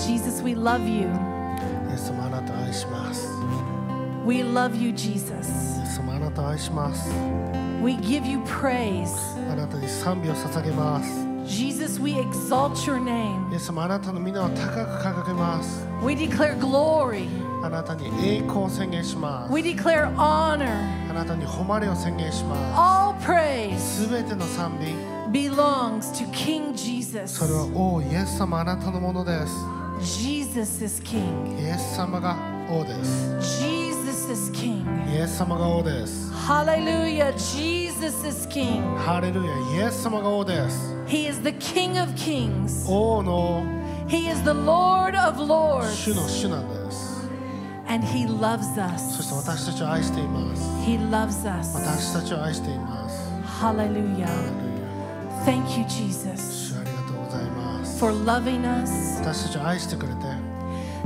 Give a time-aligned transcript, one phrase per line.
[0.00, 1.07] Jesus, we love you.
[1.89, 3.27] イエス様あなたを愛します。
[4.25, 5.31] We love you, イ Jesus.
[5.39, 7.11] エス様あなたを愛します。
[7.83, 9.09] We give you praise.
[9.51, 11.27] あなたに賛美を捧げます。
[11.45, 13.55] Jesus, we exalt your イ name.
[13.55, 15.85] エス様あなたの皆を高く掲げます。
[16.03, 17.27] We declare glory.
[17.63, 19.53] あなたに栄光を宣言します。
[19.53, 20.67] We declare honor.
[21.09, 24.03] あなたに誉れを宣言しま All praise す。
[24.05, 24.95] すべての賛美、
[25.31, 27.27] belongs to King Jesus.
[27.27, 29.53] それは王イエス様あなたのものです。
[30.00, 31.60] Jesus is King.
[31.60, 32.36] イエス様が
[32.70, 33.60] 王です。
[33.60, 34.84] Jesus is King.
[35.12, 36.30] イエス様が王です。
[36.32, 37.32] Hallelujah.
[37.32, 38.96] Jesus is King.
[38.98, 40.94] ハレルヤ、イエス様が王です。
[41.06, 42.88] He is the King of Kings.
[42.88, 43.64] 王の
[44.08, 46.28] He is the Lord of 主の Lords.
[46.28, 47.28] 主なんです。
[47.88, 48.62] And He loves
[48.98, 49.48] そして us.
[49.48, 50.62] 私たちを愛しています。
[50.86, 51.74] He loves us.
[51.76, 53.16] 私たちを愛しています。
[53.60, 54.26] Hallelujah.
[54.26, 54.66] ハレル
[55.44, 56.69] Thank you, ヤ Jesus,
[58.01, 59.19] For loving us.
[59.21, 60.21] 私たちを愛してくれて、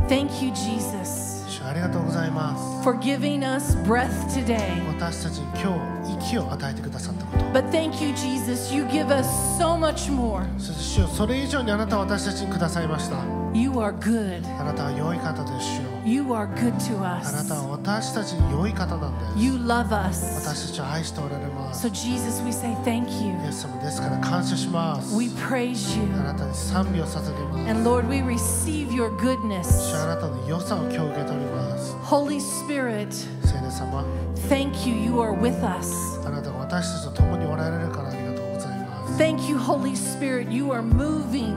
[0.07, 2.83] Thank you, Jesus, 主ありがとうございます。
[2.85, 4.87] for giving us breath today.
[4.87, 5.73] 私たちに今
[6.05, 7.43] 日息を与えてくださったこと。
[7.51, 9.27] But thank you, Jesus, you give us
[9.59, 10.45] so much more.
[10.57, 13.17] そして主よそれ以上にあなたは私たちにくださいました。
[13.53, 14.41] You are good.
[14.57, 15.94] あなたは良い方です、主よ。
[16.04, 17.52] You are good to あなた us.
[17.52, 19.44] は私たちに良い方なんです。
[19.44, 20.46] You love us.
[20.46, 21.86] 私たちを愛しておられます。
[21.86, 23.34] So, Jesus, we say thank イ you.
[23.46, 25.14] エス様ですから感謝します。
[25.16, 26.24] We praise あ you.
[26.24, 27.70] なたに賛美を捧げます。
[27.70, 30.02] And Lord, we receive your 主 goodness.
[30.02, 31.94] あなたの良さを今日受け取ります。
[32.04, 33.12] Holy Spirit,
[33.46, 34.04] 聖霊様、
[34.48, 34.94] thank you.
[34.94, 36.18] You are with us.
[36.26, 39.22] あなたが私たちと共におられるからありがとうございます。
[39.22, 40.50] Thank you, Holy Spirit.
[40.50, 41.54] You are moving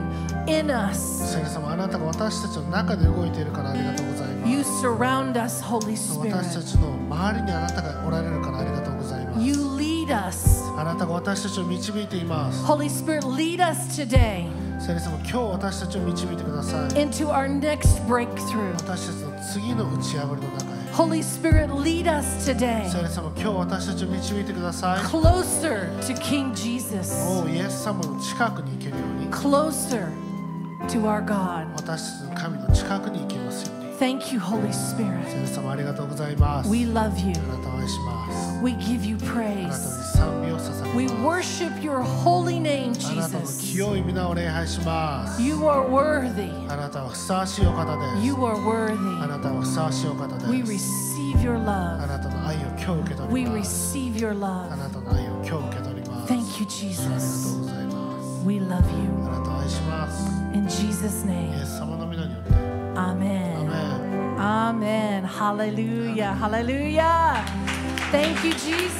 [0.49, 1.31] in us.
[1.31, 4.51] 聖霊様、あなたが私たちの中で動いているからありがとうございます。
[4.51, 6.63] You surround us, Holy 私た Spirit.
[6.63, 9.41] ちの周りにあなたがおられるからありがとうございます。
[9.41, 10.63] You lead us.
[10.77, 12.63] あなたが私たちを導いています。
[12.65, 14.47] Holy Spirit, lead us today
[14.79, 16.89] 聖霊様、今日私たちを導いてください。
[16.91, 18.73] into our next breakthrough.
[18.73, 20.79] 私たちの次の打ち破りの中へ。
[20.93, 24.99] Holy Spirit, lead us today 聖霊様、今日私たちを導いてください。
[25.01, 30.07] closer to King Jesus, おうイエス様の近くに行けるように、closer
[30.87, 31.67] to our God.
[33.99, 35.25] Thank you, Holy Spirit.
[36.67, 37.33] We love you.
[38.61, 40.15] We give you praise.
[40.95, 43.75] We worship your holy name, Jesus.
[45.39, 46.49] You are worthy.
[48.23, 50.49] You are worthy.
[50.49, 51.99] We receive your love.
[53.29, 54.71] We receive your love.
[56.27, 57.55] Thank you, Jesus.
[58.45, 59.18] We love you.
[60.58, 60.82] なたを愛します。
[60.82, 61.62] In Jesus' イ name.
[61.62, 62.50] エス様の皆によって。
[62.94, 63.64] Amen.
[64.36, 65.24] アメン Amen.
[65.24, 66.34] Hallelujah.
[66.34, 67.44] Hallelujah.
[68.12, 68.52] Thank you,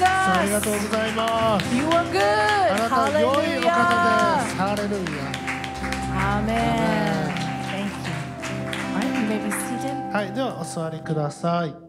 [0.04, 0.88] ありがとう Jesus.
[0.88, 1.76] ございます。
[1.76, 2.82] You are あ good.
[2.82, 3.84] なたは良いお方
[4.42, 4.56] です。
[4.56, 4.64] Hallelujah.
[4.64, 5.44] ハレルヤ。
[6.14, 7.34] Amen.
[7.70, 8.14] Thank you.
[8.94, 10.12] All right, you may be seated.
[10.12, 11.87] はい、ではお座りください。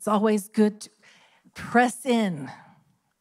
[0.00, 0.90] It's always good to
[1.54, 2.48] press in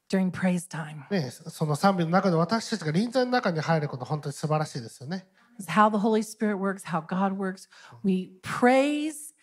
[0.09, 1.03] during praise time.
[1.09, 5.27] ね、その賛美の中で私たちが臨在の中に入ること本当に素晴らしいですよね。
[5.59, 7.69] It's how the Holy Spirit works, how God works.
[8.03, 9.33] We praise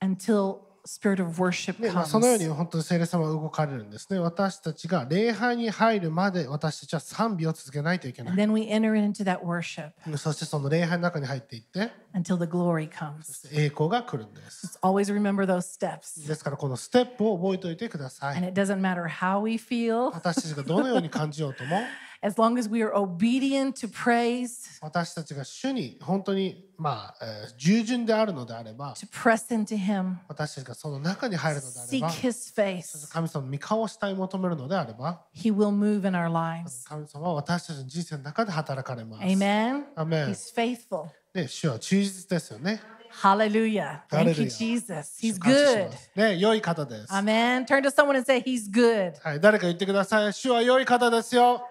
[0.00, 2.07] until spirit of worship ねまあ、comes.
[2.09, 4.19] そのように本当に聖霊様は動かれるんですね。
[4.19, 8.45] 私たちが礼拝に入るまで私たちは賛美を続けないといけな And い。
[8.45, 13.47] then we enter into that worship そしてその礼拝の中に入っていって until the glory comes.
[13.53, 14.77] 栄光が来るんです。
[14.81, 16.27] Always remember those steps.
[16.27, 18.49] ですからこのステップを覚えておいてくださ And い。
[18.49, 21.77] it doesn't matter how we feel, 私たちがどのように感じようとも
[22.22, 32.00] as long as we are obedient to praise, 私たちが主に本当にまあ、えー従順であるのであれば to press into Him, 私たちがその中に入るのであれ seek
[32.02, 36.86] ば His face, 神様の御顔をしたい求めるのであれば He will move in our lives.
[36.86, 39.22] 神様は私たちの人生の中で働かれます。
[39.24, 39.84] Amen.
[39.96, 40.28] Amen.
[40.30, 41.06] He's faithful.
[41.32, 42.80] ね、主は忠実ですよね。
[43.22, 44.02] Hallelujah.
[44.08, 44.50] Thank you, Hallelujah.
[44.50, 45.18] Jesus.
[45.20, 45.86] He's 感謝し good.
[45.86, 47.12] ますね、良い方です。
[47.12, 47.64] Amen.
[47.64, 49.14] Turn to someone and say, He's good.
[49.22, 50.32] はい、誰か言ってください。
[50.32, 51.66] 主は良い方ですよ。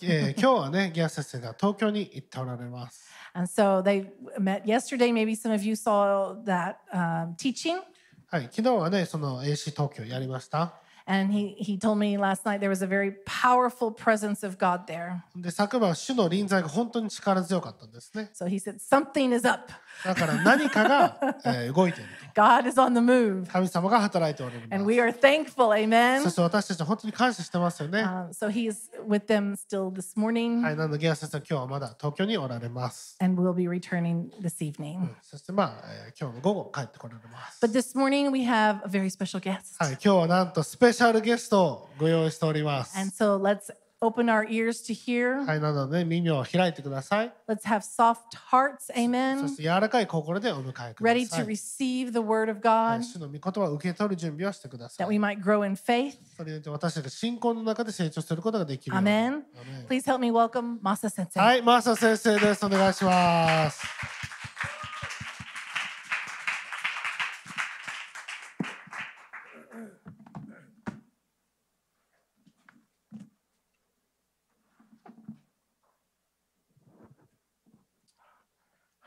[0.33, 3.09] ー今日はね、ギア先生が東京に行っておられます。
[3.33, 4.09] And so they
[4.39, 5.11] met yesterday.
[5.11, 7.79] Maybe some of you saw that um, teaching.
[8.27, 10.81] はい、昨日はね、その AC 東京やりました。
[11.09, 14.85] And he, he told me last night there was a very powerful presence of God
[14.85, 15.23] there.
[15.35, 19.71] で昨晩主の臨在が本当に力強かったんですね So he said, Something is up.
[20.04, 23.44] だから何かが、えー動いている God is on the move.
[23.46, 25.46] と神様が働いておられ And ま we are thankful.
[25.76, 26.20] す Amen.
[26.22, 34.60] そして私たちは本当に感謝してますよね Um, so he's with them still this morning, はいなのでゲア先生は今日はまだ東京におられます and we'll be returning this
[34.60, 34.98] evening.
[35.22, 39.76] そしてまあ、えー今日の午後帰ってこられます But this morning we have a very special guest.
[39.78, 43.72] はい今日はなんとスペシャルゲストをご用意しております And so let's
[44.04, 45.44] open our ears to hear.
[45.46, 48.16] はいなので耳を開いてください Let's have soft
[48.50, 48.86] hearts.
[48.86, 49.48] そ Amen.
[49.48, 55.18] して柔らかい心でお迎えくだ Ready さ to い receive the word of は God い主の御言葉を受け取る準備をしてくださ that い we
[55.18, 56.16] might grow in faith.
[56.36, 58.98] それによって私たちが信仰の中で成長することができる Amen.
[58.98, 59.44] アメン
[59.88, 61.40] Please help me welcome Masa Sensei.
[61.40, 62.64] はい、マーサ先生です。
[62.64, 64.23] お願いします。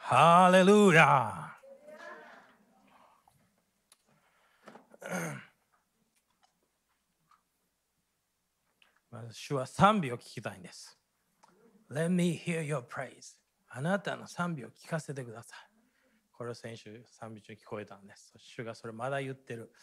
[0.09, 1.51] ハレルヤ
[9.11, 10.97] まず主は賛美を聞きたいんです。
[11.91, 13.35] Let me hear your praise.
[13.67, 15.59] あなたの賛美を聞かせてください。
[16.31, 18.31] これを先週賛美中聞こえたんです。
[18.37, 19.73] 主がそれまだ言ってる、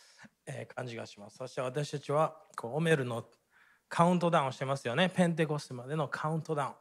[0.47, 1.37] えー感じがします。
[1.37, 3.27] そして私たちはこうオメルの
[3.91, 5.11] カウントダウンをしてますよね。
[5.11, 6.73] ペンテコステまでのカウントダウン。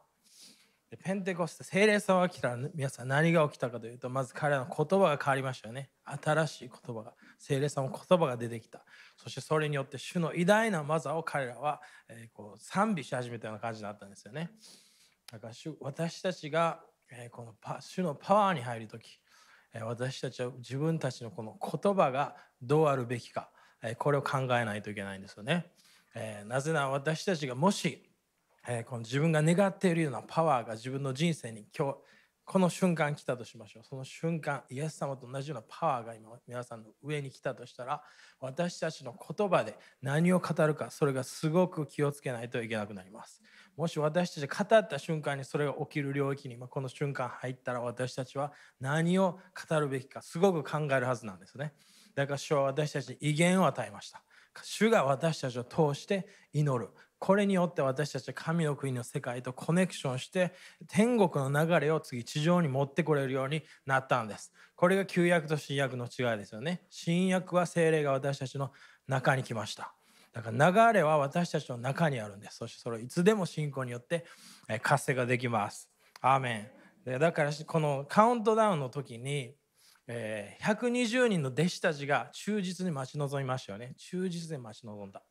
[0.96, 5.90] ペンテコステ、聖霊様が来たら皆さん何が起きたかというと、まず彼らの言葉が変わりましたよね。
[6.04, 8.84] 新しい言葉が、聖霊様の言葉が出てきた。
[9.16, 14.50] そしてそれによって主の偉大な技を彼らは、えこう賛美し始めたような感じになったんですよね。
[15.32, 16.80] だから主私たちが、
[17.10, 19.20] えこのパ主のパワーに入るとき、
[19.72, 23.50] え私たちは自分たちのこの言葉がどうあるべきか、
[23.82, 25.72] えこれを考えないといけないんですよね。
[26.14, 28.13] えなぜなら私たちがもし、
[28.66, 31.98] えーこの自分が願っているようなパワーが自分の人生に今日
[32.44, 33.84] この瞬間来たとしましょう。
[33.84, 38.02] その瞬間イエス様と同じようなパワーが今皆さんの上に来たとしたら
[38.38, 43.40] 私たちの言葉で何を語るかそれがすごく気をつけないといけなくなります。
[43.76, 49.38] もし私たち語った瞬間にそれが起きる領域に今この瞬間入ったら私たちは何を
[49.68, 51.72] 語るべきかすごく考えるはずなんですね。
[52.14, 54.22] だから主は私たちに威厳を与えました。
[54.62, 56.90] 主が私たちを通して祈る。
[57.24, 60.52] これによって私たちは神の国の世界とコネクションして
[60.88, 64.52] 天国の流れを次地上に持ってこれるようになったんです。
[64.76, 66.82] これが旧約と新約の違いですよね。
[66.90, 68.72] 新約は精霊が私たちの
[69.08, 69.94] 中に来ました。
[70.34, 72.58] だから流れは私たちの中にあるんです。
[72.58, 74.26] そしてそれをいつでも信仰によって
[74.68, 75.88] え活性ができます。
[76.20, 76.70] アーメ
[77.06, 77.18] ン。
[77.18, 79.54] だからこのカウントダウンの時に
[80.08, 83.94] えー120人の弟子たちが忠実に待ち望みましたよね。
[83.96, 85.22] 忠実に待ち望んだ。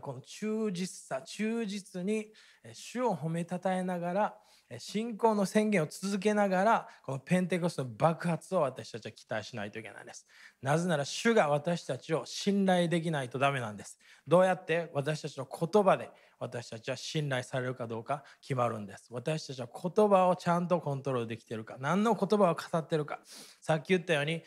[0.00, 2.32] この忠実さ忠実に
[2.72, 4.34] 主を褒めたたえながら
[4.78, 10.26] 信仰の宣言を続けながらこのペンテコステの爆発を私たちは期待しないといけないんです。
[10.62, 13.98] なぜなら主が私たちを信頼できないとダメなんです。
[14.26, 19.08] どうやって私たちの言葉で私たちは信頼されるかどうか決まるんです。
[19.10, 23.20] 私たちは言葉をちゃんとコントロールできているか何の言葉を語っているか。
[23.60, 24.42] さっき言ったように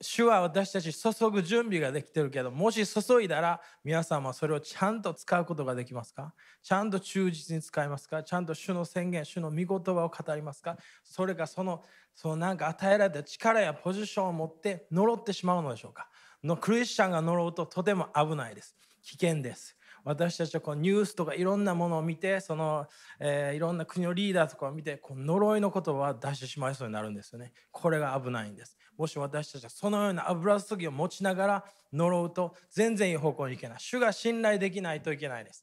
[0.00, 6.34] 主は私たち注ぐ準備ができてるけどもし注いだら皆さんはそれをちゃんと使うことができますか？
[6.64, 8.24] ちゃんと忠実に使いますか？
[8.24, 10.76] ちゃんと主の宣言主の御言葉を語りますか？
[11.04, 11.82] それがその
[12.14, 16.08] そのなんか与えられた力やポジションを持って呪ってしまうのでしょうか？
[16.42, 18.74] のクリスチャンが呪うととても危ないです。
[19.04, 19.76] 危険です。
[20.04, 22.86] 私たちはこのニュースとかいろんなものを見てその、
[23.20, 27.52] えーいろんな国のリーダーとかを見てこの呪いの言葉を出してしまいそうになるんですよね。
[27.70, 28.76] これが危ないんです。
[28.96, 33.76] もし私たちはそのような油注ぎを持ちながら呪うと全然いい方向に行けない。
[33.80, 35.62] 主が信頼できないといけないです。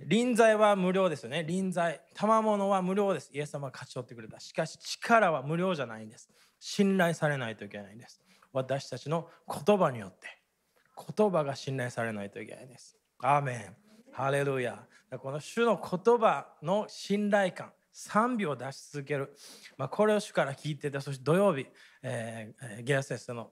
[0.00, 1.44] 臨在は無料ですよね。
[1.44, 3.30] 臨在賜物は無料です。
[3.32, 4.40] イエス様が勝ち取ってくれた。
[4.40, 6.28] しかし力は無料じゃないんです。
[6.60, 8.20] 信頼されないといけないんです。
[8.52, 9.28] 私たちの
[9.66, 10.28] 言葉によって
[11.16, 12.96] 言葉が信頼されないといけないです。
[13.18, 13.76] アーメン。
[14.12, 14.86] ハレルヤ。
[15.18, 19.34] この主の言葉の信頼感、賛美を出し続ける。
[19.76, 21.66] まあ、これを主から聞いてて、そして土曜日、
[22.02, 23.50] えーゲア先生の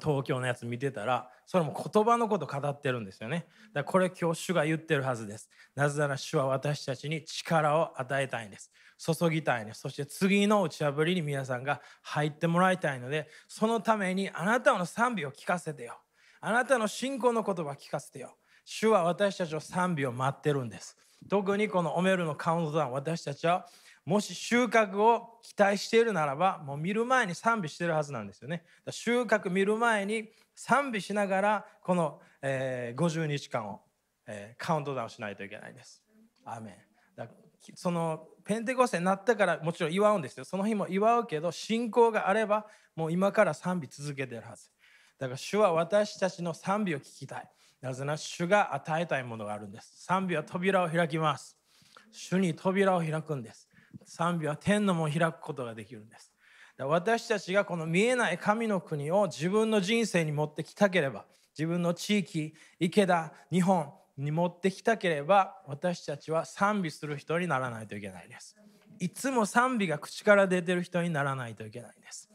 [0.00, 3.46] 東京のやつ見てたら、それも言葉のこと語ってるんですよね。
[3.72, 5.48] だからこれ今日主が言ってるはずです。
[5.74, 8.70] なぜなら主は私たちに力を与えたいんです。
[8.98, 9.80] 注ぎたいんです。
[9.80, 15.98] そして次の打ち破りに皆さんが入ってもらいたいので、そのためにあなたの賛美を聞かせてよ。
[16.40, 18.36] あなたの信仰の言葉聞かせてよ。
[18.70, 20.94] 主は私たちの賛美を待ってるんです。
[21.30, 23.66] 特にこのオメルのカウントダウン、私たちは
[24.04, 28.58] もし収穫を期待しているならば、もう見る前に賛美してるはずなんですよね。
[28.58, 33.80] だから収穫見る前に賛美しながら、このえー50日間を、
[34.26, 36.02] えーカウントダウンしないといけないです。
[36.44, 36.74] アーメン
[37.16, 37.26] だ
[37.74, 40.44] そのペンテコステになったからもちろん祝うんですよ。
[40.44, 44.70] その日も祝うけど信仰があればもう今から賛美続けてるはず。
[45.18, 47.48] だから主は私たちの賛美を聞きたい。
[47.80, 50.04] なぜなら主が与えたいものがあるんです。
[50.04, 51.56] 賛美は扉を開きます。
[52.10, 53.68] 主に扉を開くんです。
[54.04, 56.32] 賛美は天の門を開くことができるんです。
[56.78, 68.56] 私たちがこの見えない神の国を自分の人生に持ってきたければ、自分の地域、池田、日本に持ってきたければ、私たちは賛美する人にならないといけないです。
[69.00, 72.28] いつも賛美が口から出てる人にならないといけないんです。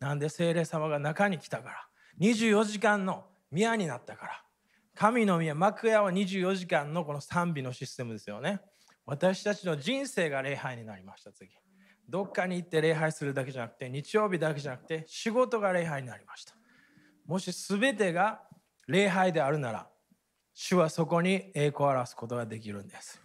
[0.00, 1.88] なんで聖霊様が中に来たから。
[2.20, 4.43] 24時間の宮になったから。
[4.94, 8.60] 神の宮、幕屋は24時間のこの賛美のシステムですよね。
[9.06, 11.50] 私たちの人生が礼拝になりました、次。
[12.08, 16.54] どっかに行って礼拝するだけじゃなくて、日曜日だけじゃなくて、仕事が礼拝になりました。
[17.26, 18.42] もし全てが
[18.86, 19.88] 礼拝であるなら、
[20.52, 23.20] 主はそこに栄光を表すことができるんです。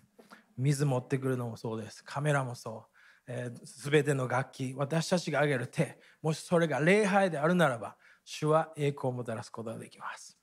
[0.58, 2.04] 水持ってくるのもそうです。
[2.04, 2.96] カメラもそう。
[3.28, 7.96] えー、全ての楽器、私たちが挙げる手、もしそれが礼拝であるならば、
[8.26, 10.39] 主は栄光をもたらすことができます。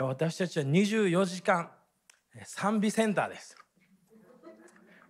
[0.00, 1.70] 私たちは24時間
[2.44, 3.56] 賛美センターです。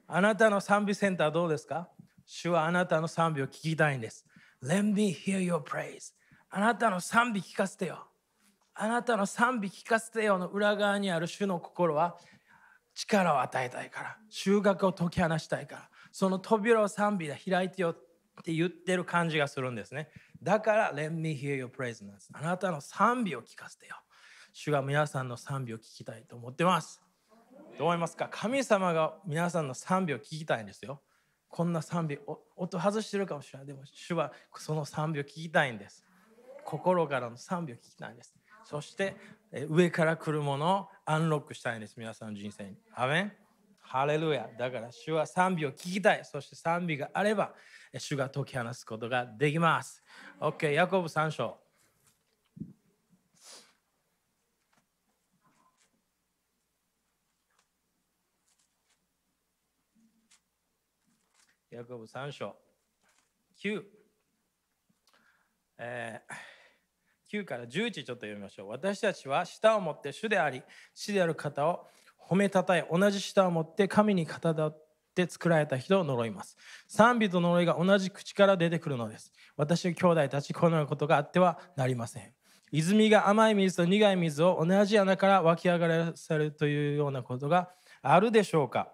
[0.07, 1.88] あなたの賛美センターどうですか？
[2.25, 4.25] 主はあなたの賛美を聞きたいんです。
[4.62, 6.14] Let me hear your praise.
[6.49, 8.07] あなたの賛美聞かせてよ。
[8.75, 12.16] あなたの賛美聞かせてよの裏側にある主の心は
[12.95, 17.95] 力を与えたいから、収穫を解き放したいから、その扉を賛美で開いてよっ
[18.42, 20.09] て言ってる感じがするんですね。
[20.42, 22.30] だから、Let me hear your praise なんです。
[22.33, 23.97] あなたの賛美を聞かせてよ。
[24.52, 27.00] 主が皆さんの賛美を聞きたいと思ってます。
[27.78, 28.28] どう思いますか？
[28.31, 31.00] 神様が皆さんの賛美を聞きたいんですよ。
[31.49, 32.19] こんな賛美、
[32.57, 33.67] 音外してるかもしれない。
[33.69, 36.05] でも主はその賛美を聞きたいんです。
[36.64, 38.35] 心からの賛美を聞きたいんです。
[38.64, 39.17] そして
[39.69, 41.95] 上から来るものをアンロックしたいんです。
[41.97, 42.76] 皆さんの人生に。
[42.95, 43.33] アメン
[43.81, 44.49] ハレルヤ。
[44.59, 46.21] だから主は賛美を聞きたい。
[46.25, 47.55] そして賛美があれば
[47.93, 50.02] え主が解き放すことができます。
[50.40, 51.57] OK、ヤコブ3章。
[61.78, 62.56] ヤコブ3章
[63.62, 63.80] 9、
[65.78, 68.68] えー9から11ちょっと読みましょう。
[68.70, 71.87] 私たちは舌を持って主であり、死である方を
[72.28, 76.56] 褒めたたえ、同じ舌を持って神に肩立って作られた人を呪います。
[76.88, 79.30] 賛美と呪いが同じ口から出てくるのです。
[79.56, 82.32] 私の兄弟たち、このようなことがあってはなりません。
[82.73, 87.70] 泉が甘い水と苦い水を同じ穴から湧き上がらせるというようなことが
[88.02, 88.90] あるでしょうか。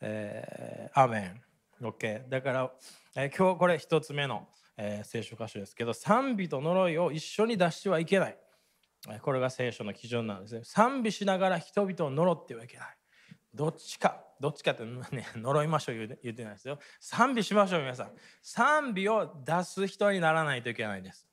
[0.00, 1.51] えーアメン。
[1.90, 2.28] OK。
[2.28, 2.72] だから、
[3.16, 8.38] えー今日これ一つ目の、えー聖書箇所ですけど、賛美と呪いを一緒に出してはいけない。
[9.08, 10.60] えーこれが聖書の基準なんですね。
[10.64, 12.96] 賛美しながら人々を呪ってはいけない。
[13.54, 14.82] どっちか、どっちかって
[15.14, 16.78] ね、呪いましょう言うて言ってないですよ。
[17.00, 18.12] 賛美しましょう、皆さん。
[18.40, 21.28] 賛美を出す人にならないといけないんです。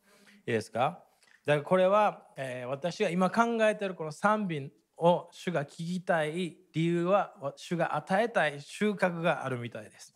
[0.45, 1.03] いいですか？
[1.45, 10.13] だからこれは、えー私が今考えてるこの賛美を主が聞きたい理由は主が与えたい収穫があるみたいです。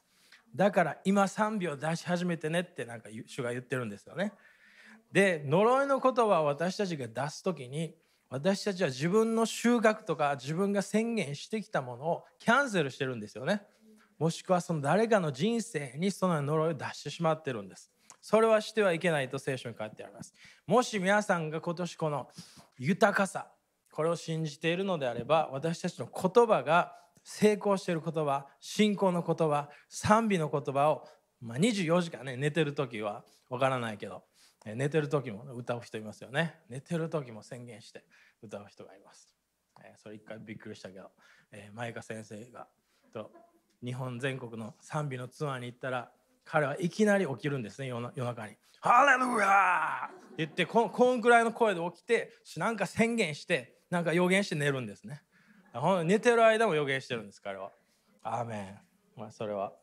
[0.55, 4.33] だから今賛美を出し始めてねってなんか主が言ってるんですよね。
[5.11, 7.95] で呪いの言葉を私たちが出す時に
[8.29, 13.61] 私たちは自分の収穫とか自分が宣言してきたものをキャンセルしてるんですよね。
[14.17, 17.91] もしくはその誰かの人生にその呪いを出してしまってるんです。
[18.21, 20.33] それはしてはいけないと聖書に書いてあります。
[20.65, 22.29] もし皆さんが今年この
[22.77, 23.51] 豊かさ、
[23.91, 31.07] これを信じているのであれば、私たちの言葉が成功している言葉、信仰の言葉、賛美の言葉を、
[31.41, 34.23] まあ、24時間ね、寝てる時はわからないけど、
[34.65, 36.55] 寝てる時も歌う人いますよね。
[36.69, 38.05] 寝てる時も宣言して
[38.41, 39.35] 歌う人がいます。
[39.83, 41.11] えそれ一回びっくりしたけど、
[41.51, 42.67] え、前川先生が
[43.13, 43.31] と
[43.83, 46.11] 日本全国の賛美のツアーに行ったら
[46.43, 55.21] 彼はいきなり起きるんですね夜中に「ハレルヤー!」って言ってこんこんくらいの声で起きてなんか宣言してなんか予言して寝るんですね
[56.03, 57.71] 寝てる間も予言してるんです彼は。
[58.21, 58.79] アーメ
[59.17, 59.19] ン。
[59.19, 59.73] まあそれは。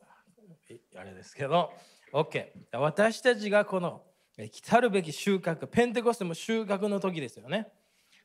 [0.96, 1.72] あれですけど。
[2.12, 4.02] OK 私たちがこの
[4.50, 7.68] 来たるべき収穫ペンテコステも収穫の時ですよね。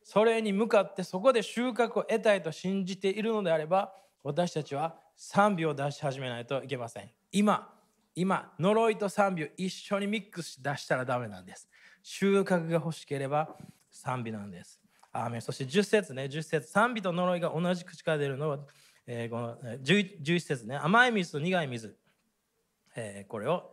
[0.03, 3.93] それに向かってそこで収穫を得たいと信じているのであれば
[4.23, 7.09] 私たちは賛美を出し始めないといけません。
[7.31, 7.71] 今
[8.15, 11.67] 今呪いと賛美を一緒にミックスし出したらダメなんです。
[12.01, 13.55] 収穫が欲しければ
[13.91, 14.84] 賛美なんです。
[15.17, 18.59] アそして10節ね10節賛美と呪いが同じ口から出るのは、
[19.07, 21.95] えーこの 11, 11節ね甘い水と苦い水、
[22.95, 23.71] えーこれを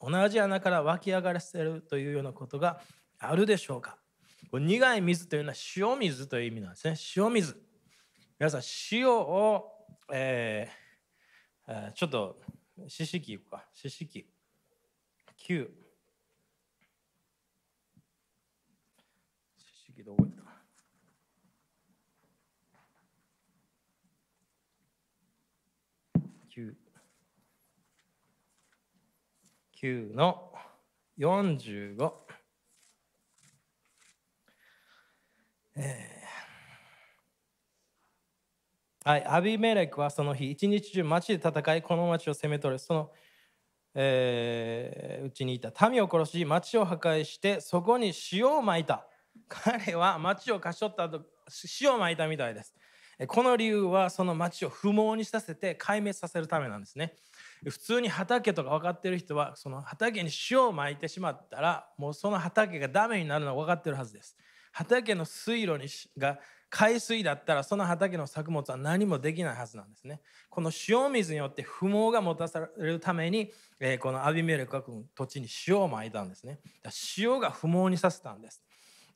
[0.00, 2.80] 同じ穴から湧き上がらせるというようなことが
[3.18, 3.98] あるでしょうか
[4.52, 6.96] 苦い水というのは塩水という意味なんですね。
[7.16, 7.54] 塩水。
[8.38, 9.70] 皆さん、塩を、
[10.12, 10.70] え
[11.66, 12.40] えーちょっと、
[12.86, 13.66] 四式いくか。
[13.74, 14.26] 四式。
[15.46, 15.68] 9。
[19.56, 20.38] 四式どこ行った
[26.58, 26.74] 9。
[29.80, 30.52] 9の
[31.16, 32.12] 45。
[39.04, 42.78] はい、アビメレクはその日、一日中町で戦い、この町を攻め取る。
[42.80, 43.12] その、
[43.94, 49.06] えーうちにいた民を殺し、町を破壊して、そこに塩をまいた。
[49.48, 51.22] 彼は町を貸し取った後、
[51.80, 52.74] 塩をまいたみたいです。
[53.18, 57.16] えこの理由は、その町を不毛にさせて壊滅させるためなんですね。
[57.64, 64.36] 普通に畑とか分かってる人は、その畑に塩をまいてしまったら、もうその畑がダメになるのは分かってるはずです。
[64.72, 66.38] 畑の水路にしが
[66.70, 70.20] 海水だったらその畑の作物は何もできないはずなんですね。
[70.50, 76.60] この塩水によって不毛が持たされるために、えーこのアビメレクはこの土地に塩をまいたんですね。
[76.82, 78.62] だ塩が不毛にさせたんです。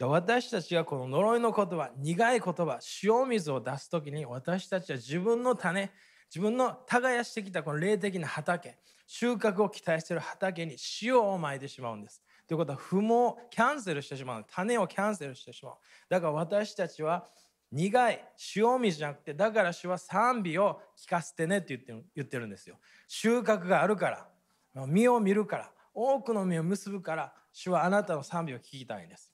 [0.09, 5.91] 私たちがこの呪いの言葉、苦い言葉、塩水を出すときに私たちは自分の種、
[6.29, 12.23] 自分の耕してきたこの霊的な畑、収穫を期待している畑に塩をまいてしまうんです。
[12.49, 14.47] ということは不毛、キャンセルしてしまう。
[14.51, 15.75] 種をキャンセルしてしまう。
[16.09, 17.29] だから私たちは
[17.71, 18.25] 苦い
[18.57, 22.77] 塩水じゃなくて、だから主は賛美を聞かせてねって言ってる言ってるんですよ。
[23.09, 29.32] 収穫があるから、実を見るから、多くの実を結ぶから、主はあなたの賛美を聞きたいんです。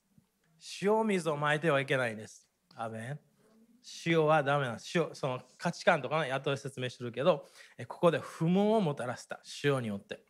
[0.83, 2.49] 塩水をまいてはいけないんです。
[2.75, 3.21] アメン。
[4.05, 4.99] 塩はダメなんです。
[4.99, 7.47] 塩、その価値観とかね、後で説明するけど、
[7.87, 9.41] ここで不毛をもたらした。
[9.65, 10.23] 塩によって。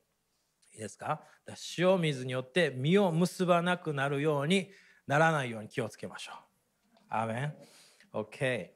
[0.75, 1.23] いいですか？
[1.45, 4.71] か塩水によって実を結ばなくなるように
[5.07, 6.37] ならないように気をつけましょう。
[7.09, 7.55] アメン。
[8.13, 8.69] OK。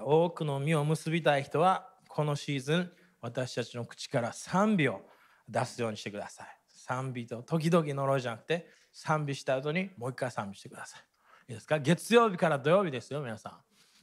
[0.00, 5.02] 多くの実を結びたい人は、このシーズン、私たちの口から賛美を
[5.48, 6.46] 出すようにしてください。
[6.68, 11.00] 賛美と時々呪いじゃなくて、賛美した後にもう一回賛美してください。
[11.48, 11.78] いいですか？
[11.78, 13.52] 月曜日から土曜日ですよ、皆さん。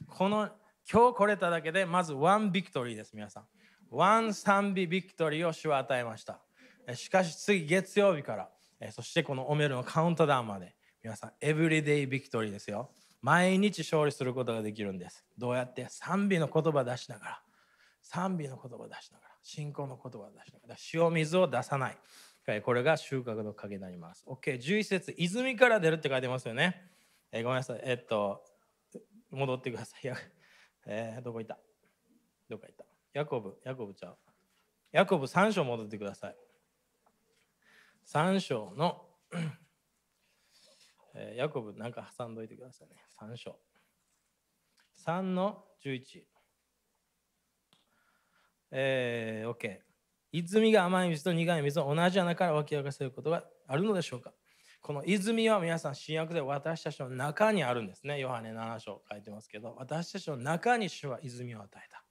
[0.06, 0.48] この
[0.90, 3.44] 今日来れただけで、まず one victory です、皆さん。
[3.90, 6.40] one 賛美 victory を主は与えました。
[6.94, 12.90] しかし次月曜日から、そしてこのオメルのカウントダウンまで、皆さん、エブリデイビクトリーですよ。
[13.22, 15.24] 毎日勝利することができるんです。
[15.36, 15.86] どうやって？
[15.88, 17.42] 賛美の言葉出しながら、
[18.02, 21.98] 賛美の言葉出しながら、信仰の言葉出しながら、塩水を出さない。
[22.62, 24.24] これが収穫の鍵になります。
[24.26, 26.90] OK、11節泉から出るって書いてますよね。
[27.32, 27.80] えーごめんなさい。
[27.84, 28.44] えっと、
[29.30, 30.00] 戻ってください。
[30.86, 31.58] えーどこ行った？
[32.48, 32.84] どこ行った？
[33.12, 34.18] ヤコブ、ヤコブちゃう？
[34.92, 36.36] ヤコブ3章戻ってください。
[38.06, 39.08] 3章の、
[41.14, 42.96] えーヤコブなんか挟んどいてくださいね。
[43.20, 43.60] 3章。
[44.96, 46.26] 3の11。
[48.72, 49.80] えー、OK。
[50.32, 54.32] 泉が甘い水と苦い水を同じ穴から湧き上がせることがあるのでしょうか？
[54.80, 58.18] この泉は皆さん新約で私たちの中にあるんですね。
[58.18, 62.02] ヨハネ7章書いてますけど、私たちの中に主は泉を与えた。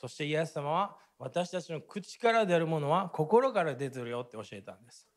[0.00, 5.08] そしてイエス様は私たちの口から出るものは心から出てるよって教えたんです。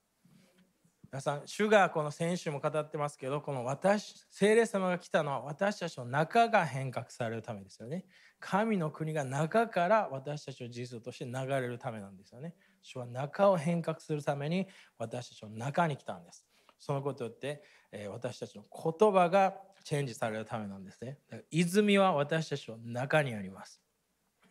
[1.11, 8.05] 皆さん、主がこの先週も語ってますけど、この私、聖霊様が来たのは私たちの中が変革されるためですよね。
[8.39, 12.55] 神の国が中から私たちの人生として流れるためなんですよね。
[12.81, 14.67] 主は中を変革するために
[14.97, 16.45] 私たちの中に来たんです。
[16.77, 21.17] そのことによって、え私たちの言葉がチェンジされるためなんですね。
[21.29, 23.81] だから泉は私たちの中にあります。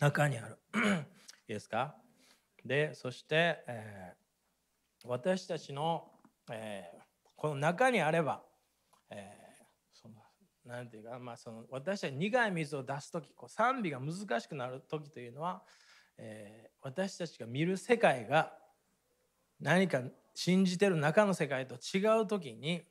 [0.01, 0.59] 中にある。
[1.47, 1.95] いいですか？
[2.65, 4.25] で、そして、えー
[5.07, 6.11] 私たちの、
[6.51, 7.05] えー
[7.37, 8.43] この中にあれば、
[9.11, 9.44] えー
[10.67, 15.63] のなんていうか、まあ、その私たち苦い水を出す時こう賛美が難しくなる時というのは、
[16.19, 18.53] えー私たちが見る世界が
[19.59, 20.03] 何か
[20.35, 22.83] 信じてる中の世界と違う時に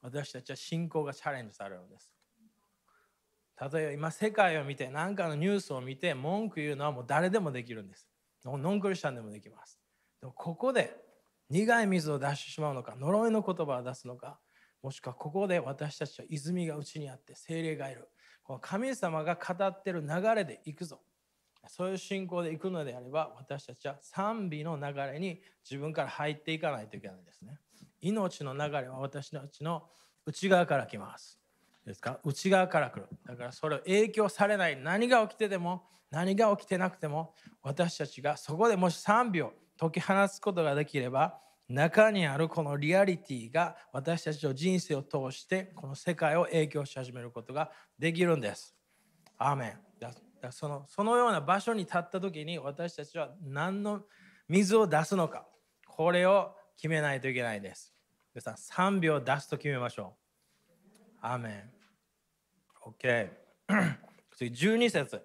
[0.00, 2.10] 私たちは信仰がチャレンジされるんです。
[3.60, 8.08] 例えば今世界を見て何かのニュースを見て文句言うのはもう誰でもできるんです。
[8.44, 9.78] ノンクリスチャンでもできます。
[10.20, 10.96] でもここで
[11.50, 14.40] 苦い水を出してしまうのか呪いの言葉を出すのか
[14.82, 18.08] もしくはここで私たちは泉がうちにあって精霊がいる。
[18.42, 21.00] この神様が語ってる流れで行くぞ。
[21.68, 27.58] そういう信仰で行くのであれば私たちは賛美の流れに自分から入っていかないといけないですね。
[28.00, 29.84] 命の流れは私たちの
[30.26, 31.38] 内側から来ます。
[31.86, 32.18] ですか？
[32.24, 33.06] 内側から来る。
[33.24, 34.76] だからそれを影響されない。
[34.76, 41.38] 何が起きてでも何が起きてなくても私たちがそこでもし賛美を解き放つことができれば
[41.72, 48.74] 中にあるこのリアリティが私たちの人生を通してこの世界を影響し始めることができるんです。
[49.38, 49.78] アーメン
[50.50, 54.02] そのそのような場所に立った時に私たちは何の
[54.48, 55.46] 水を出すのか
[55.86, 57.94] これを決めないといけないです。
[58.34, 61.18] 皆さん3秒出すと決めましょう。
[61.20, 61.70] アーメン。
[62.84, 63.30] OK。
[64.36, 65.22] 次12節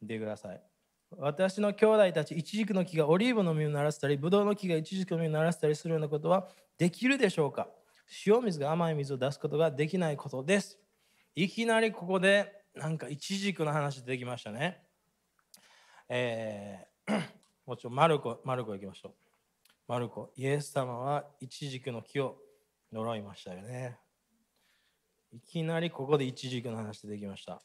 [0.00, 0.75] 見てください。
[1.18, 7.68] 私の兄弟たち、イチジクの木がオリーブの実をならせたり、ブドウの木がイチジクの実をならせたりするようなことはできるでしょうか？
[8.26, 10.78] 塩水が甘い水を出すことができないことです。
[11.34, 14.82] いきなりここでなんかイチジクの話出てきましたね。
[16.08, 17.22] えー
[17.66, 19.12] もうちょマルコ、マルコ行きましょう。
[19.88, 22.36] マルコ、イエス様はイチジクの木を
[22.92, 23.98] 呪いましたよね。
[25.32, 27.60] いきなりここでイチジクの話出てきました。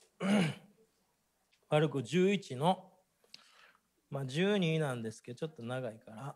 [1.70, 2.91] マルコ11の、
[4.12, 6.36] まあ、12なんですけど、ちょっと長いから、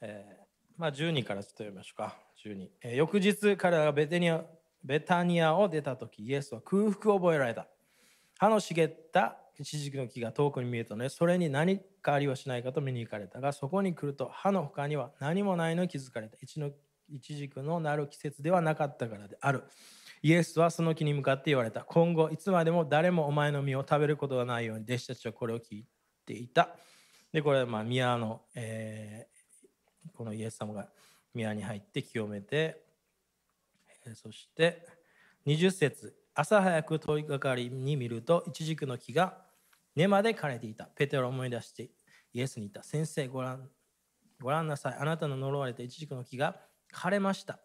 [0.00, 0.44] えー
[0.76, 2.18] まあ、12からちょっと読みましょうか。
[2.44, 4.44] 12えー翌日、彼らがベテニア
[4.82, 7.68] ベタニアを出た時、イエスは空腹を覚えられた。
[8.38, 16.36] 葉の茂ったイチジクの木が遠くに見えたので、それに何かありはしないかと見に行かれたが、そこに来ると葉の他には何もないのに気づかれた。
[16.40, 16.70] 一の
[17.10, 19.64] イチジクのなる季節ではなかったからである。
[20.22, 21.82] イエスはその木に向かって言われた。
[21.84, 25.86] 今後、いつまでも誰もお前の実を食べることがないように、弟子たちはこれを聞い
[26.26, 26.76] ていた。
[27.32, 29.30] で、これはまあ宮の、えー
[30.14, 30.88] このイエス様が
[31.34, 32.82] 宮に入って清めて、
[34.04, 34.86] えーそして
[35.46, 39.38] 20節朝早く通りかかりに見ると、イチジクの木が
[39.96, 40.84] 根まで枯れていた。
[40.94, 41.90] ペテロを思い出して
[42.32, 42.82] イエスに言った。
[42.82, 43.70] 先生、ご覧
[44.40, 44.96] ご覧なさい。
[44.98, 46.56] あなたの呪われたイチジクの木が
[46.92, 47.58] 枯れました。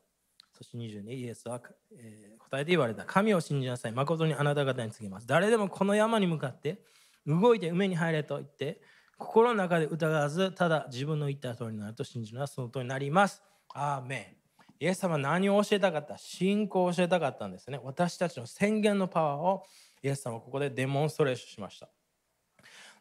[0.53, 1.61] そして22、イエスは、
[1.97, 3.05] えー答えて言われた。
[3.05, 3.91] 神を信じなさい。
[3.91, 5.27] 誠にあなた方に告げます。
[5.27, 6.81] 誰でもこの山に向かって
[7.25, 8.81] 動いて海に入れと言って、
[9.17, 13.41] 心の中で疑わず、ただ自分の言った通りになると信じるのはその通りになります。
[13.73, 14.45] アーメン。
[14.77, 16.17] イエス様何を教えたかった？
[16.17, 17.79] 信仰を教えたかったんですね。
[17.83, 19.63] 私たちの宣言のパワーを
[20.03, 21.87] イエス様はここでデモンストレーションしました。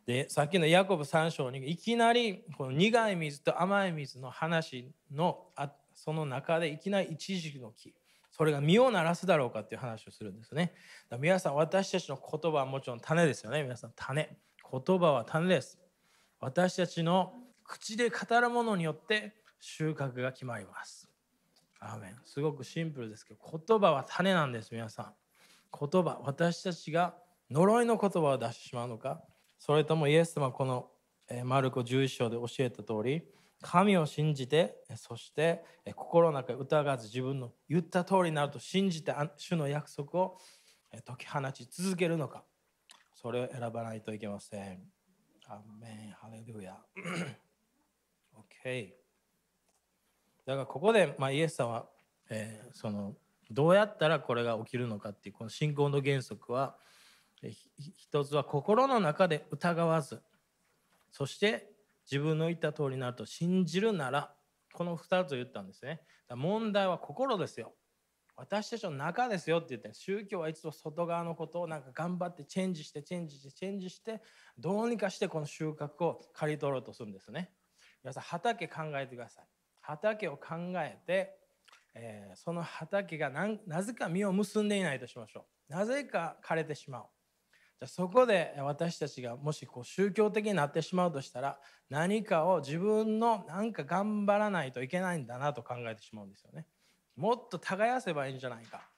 [0.07, 7.95] でさっきのヤコブ3章にいきなりこの苦い水と甘い水の話のあその中でいきなりイチジクの木
[8.37, 10.65] それが実をならすだろうかっていう話をするんですね。
[10.65, 10.77] だか
[11.11, 13.63] ら皆さん私たちの言葉はもちろん種ですよね。
[13.63, 14.37] 皆さん種。
[14.73, 15.79] 言葉は種です。
[16.41, 21.09] 私たちの口で語るものによって収穫が決まります。
[21.79, 25.13] アーメンすごくシンプルですけど言葉は種なんです皆さん。
[25.79, 27.15] 言葉私たちが
[27.53, 29.23] 呪いの言葉を出してしまうのか
[29.61, 30.89] それともイエス様この
[31.29, 33.23] えマルコ11章で教えた通り
[33.65, 35.65] 神を信じてそして
[35.97, 40.39] 心の中疑わず自分の言った通りになると信じて主の約束を
[41.07, 42.45] 解き放ち続けるのか
[43.15, 44.83] それを選ばないといけません。
[45.47, 46.77] アメンハレルヤ。
[48.37, 48.93] OK。
[50.45, 51.87] だからここで、まあ、イエス様は、
[52.29, 53.15] えーその
[53.51, 56.77] どうやったらこれが起きるのかっていうこの信仰の原則は
[57.77, 60.23] 一つは心の中で疑わず
[61.13, 61.74] そして
[62.11, 64.37] 自分の言った通りになると信じるなら
[64.73, 66.03] この2つを言ったんですね。
[66.31, 67.75] 問題は心ですよ。
[68.37, 74.21] 私たちの中ですよって言って宗教はいつも外側のことをなんか頑張ってチェンジしてチェンジしてチェンジして
[74.59, 77.53] どうにかしてこの収穫を刈り取ろうとするんですね。
[78.03, 79.47] 皆さん畑考えてください。
[79.81, 81.39] 畑を考えて、
[81.95, 85.73] えーその畑がなぜか実を結んでいないとしましょう。
[85.73, 87.07] なぜか枯れてしまう。
[87.81, 91.59] じゃそこで私たちがもしこう宗教的になってしまうとしたら
[91.91, 96.67] 何かを自分のなんか頑張らないといけないんだなと考えてしまうんですよね。
[97.17, 98.89] もっと耕せばいいんじゃないか。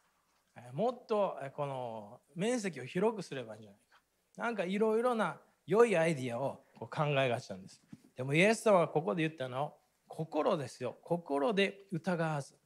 [0.72, 4.00] もっとこの面積を広くすればいいんじゃないか。
[4.36, 7.82] なんかいろいろな良いアイディアをこう考えがちなんです。
[8.16, 9.72] でもイエス様はここで言ったのは
[10.08, 10.96] 心ですよ。
[11.02, 12.54] 心で疑わず。
[12.54, 12.56] い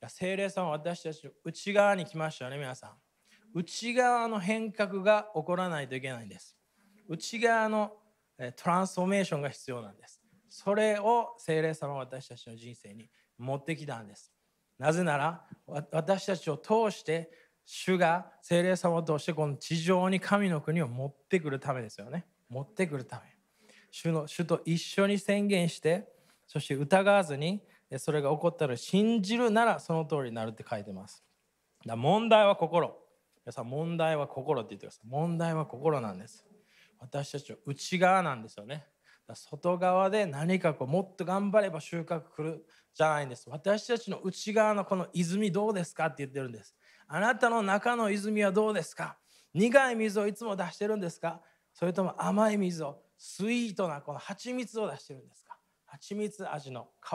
[0.00, 3.05] や聖霊さんは私たちの内側に来ましたよね、皆さん。
[3.56, 6.54] 内側の変革が起こらないといけないんです。
[7.08, 7.90] 内側の
[8.54, 10.20] トランスフォーメーションが必要なんです。
[10.50, 14.30] それを聖霊様は私たちの人生に持ってきたんです。
[14.78, 15.42] なぜなら
[15.90, 17.30] 私たちを通して
[17.64, 22.26] 主が聖霊様を通してこの地上に神の国を持ってくるためですよね。
[22.50, 23.22] 持ってくるため。
[23.90, 26.06] 主の主と一緒に宣言して
[26.46, 27.62] そして疑わずに
[27.96, 31.24] それが起こったら信じるならその通りになるって書いてます。
[31.86, 33.05] だ問題は心。
[33.46, 35.08] 皆さん問題は心って言ってください。
[35.08, 36.44] 問題は心なんです。
[36.98, 38.88] 私たちの内側なんですよね。
[39.28, 43.48] だ外側で何かこうもっと頑張れば収穫来るじゃないんです。
[43.48, 46.74] 私たちの内側のこの泉どうですかって言ってるんです。
[47.06, 49.16] あなたの中の泉はどうですか？
[49.54, 51.40] 苦い水をいつも出してるんですか？
[51.72, 55.56] それとも甘い水をスイートなこの蜂蜜を出してるんですか？
[55.84, 57.12] 蜂蜜味の皮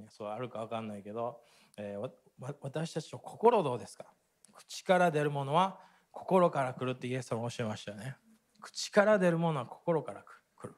[0.00, 1.40] ねそうあるか分かんないけど、
[1.76, 2.08] えーわ
[2.40, 4.06] わ私たちの心どうですか？
[4.52, 5.78] 口から出るものは
[6.10, 8.16] 心から来るってイエス様おっしゃいましたよね。
[8.60, 10.22] 口から出るものは心から
[10.56, 10.74] 来る。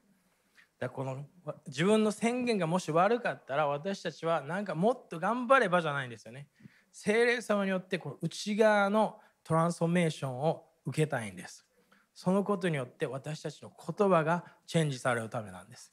[0.78, 1.26] だからこの
[1.66, 6.48] 自分の宣言がもし悪かったら私たちはなんかもっと頑張ればじゃないんですよね。
[6.90, 11.66] 精霊様によってこの内側のトランスフォーメーションを受けたいんです。
[12.14, 15.92] そのことによって私たちの言葉がチェンジされるためなんです。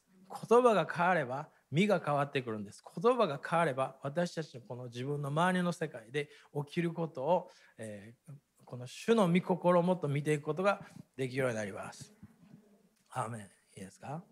[0.49, 2.83] 言葉が変われば身が変わってくるんです。
[3.01, 6.29] 言葉が変われば私たちのこの自分の周りの世界で
[6.65, 10.79] 起きることを、えーこの主の御心をもっと見ていくことが
[11.17, 12.13] できるようになります。
[13.09, 13.41] アーメン。
[13.41, 14.23] いいですか？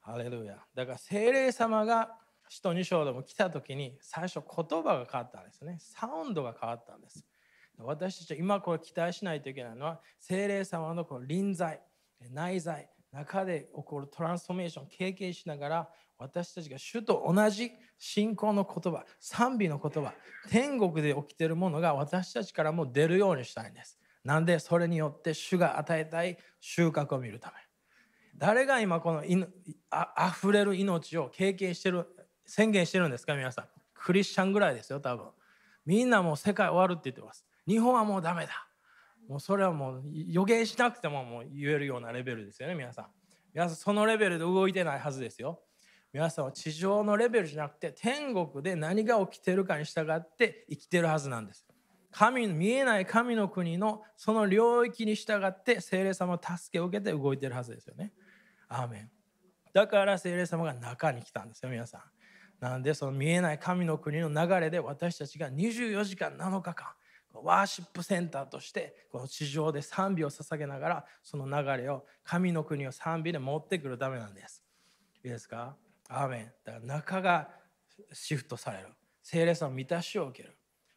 [0.00, 0.64] ハレルヤ。
[0.74, 2.16] だから精霊様が
[2.48, 5.76] 使徒2章でも来た時に最初言葉が変わったんですね。
[5.78, 7.26] サウンドが変わったんです。
[7.76, 11.82] 私たちは今これ期待しないといけないのは精霊様のこの臨在
[12.30, 20.14] 内在中で起こるトランスフォーメーションを経験しながら私たちが主と同じ信仰の言葉賛美の言葉
[20.48, 23.98] 天国で起きているものが私たちからも出るようにしたいんです。
[24.24, 27.54] なんでそれによって主が与えたい収穫を見るため。
[28.36, 29.22] 誰が今この
[29.90, 32.06] あ溢れる命を経験してる
[32.46, 33.64] 宣言してるんですか皆さん。
[33.94, 35.26] クリスチャンぐらいですよ多分。
[35.84, 37.44] みんなもう世界終わるって言ってます。
[37.66, 38.68] 日本はもうダメだ。
[39.28, 43.06] もうそれはもう予言しなくてももう言えるようなレベルですよね皆さん。
[43.54, 45.60] 皆さんそのレベルで動いてないはずですよ。
[46.12, 51.66] 皆さんは地上のレベルじゃなくて天国で何が起きてるかに従って生きてるはずなんです。
[52.10, 58.12] 神見えない神の国のその領域に従って聖霊様の助けを受けて動いてるはずですよね。
[58.68, 59.10] アーメン。
[59.72, 62.02] だから聖霊様が中に来たんですよ皆さん。
[62.60, 66.88] なんでその見えない神の国の流れで私たちが24時間7日間
[67.34, 74.62] ワーシップセンターとしてこの地上で賛美を捧げながらその流れを神の国を賛美で持ってくるためなんです。
[75.24, 75.76] いいですか？
[76.08, 77.48] アーメンだから中が
[78.12, 78.88] シフトされる
[79.22, 80.56] 聖霊様の満たしを受ける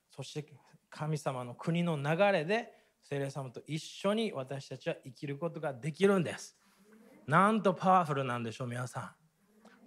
[0.10, 0.45] そして
[0.89, 6.58] 神様の国の流れで聖霊様と一緒に私たちは生きることができるんです。
[7.28, 9.12] なんとパワフルなんでしょう皆さん。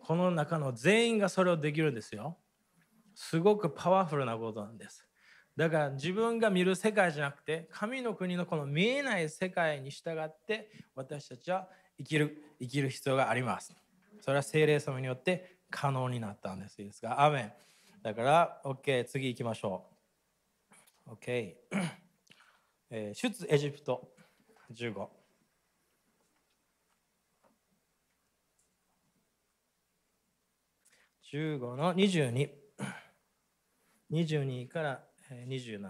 [0.04, 2.36] この中の全員がそれをできるんですよ。
[3.14, 5.07] すごくパワフルなことなんです。
[5.58, 11.66] だから自分が見る世界じゃなくて神の国のこの見えない世界に従って私たちは
[11.98, 13.74] 生きる生きる必要があります。
[14.20, 16.80] それは聖霊様によって可能になったんです。
[16.80, 17.20] いいですか？
[17.24, 17.52] アーメン。
[18.04, 19.84] だから、OK、次行きましょ
[21.08, 21.14] う。
[21.14, 21.54] OK。
[22.90, 24.08] えー出エジプト
[24.72, 25.08] 15。
[31.32, 32.48] 15の22。
[34.12, 35.80] 22からえー27。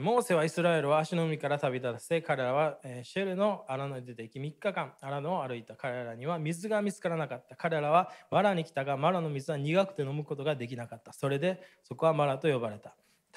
[0.00, 5.76] モーセはイスラエルを足の海から旅立たせ、彼らはシェルの荒野に出て行き、3日間荒野を歩いた。
[5.76, 7.56] 彼らには水が見つからなかった。
[7.56, 11.12] 彼らはマラに来たが、マラの水は苦くて飲むことができなかった。
[11.12, 12.96] それでそこはマラと呼ばれた。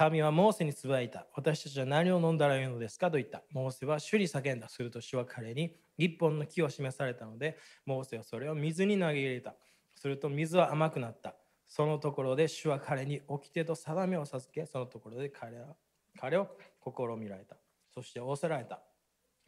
[0.09, 1.25] 民はモーセにつぶやいた。
[1.33, 3.11] 私たちは何を飲んだらよいのですか？
[3.11, 3.43] と言った。
[3.51, 4.69] モーセは主に叫んだ。
[4.69, 9.55] すると主は彼に一本の木を示されたので、モーセはそれを水に投げ入れた。
[9.95, 11.35] すると水は甘くなった。
[11.67, 15.75] そのところで主は彼に掟と定めを授け、そのところで彼は
[16.19, 16.47] 彼を
[16.83, 17.55] 試みられた。
[17.93, 18.81] そして仰せられた。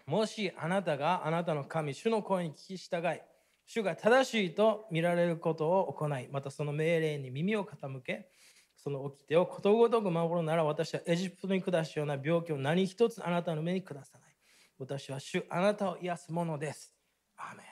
[0.05, 3.21] もしあなたがあなたの神、主の声に聞き従い、
[3.65, 8.29] 主が正しいと見られることを行い、またその命令に耳を傾け、
[8.77, 14.35] その掟をことごとく守るなら私はエジプトに下すような病気を何一つあなたの目に下さない。
[14.79, 16.93] 私は主あなたを癒すものです。
[17.35, 17.65] アーメン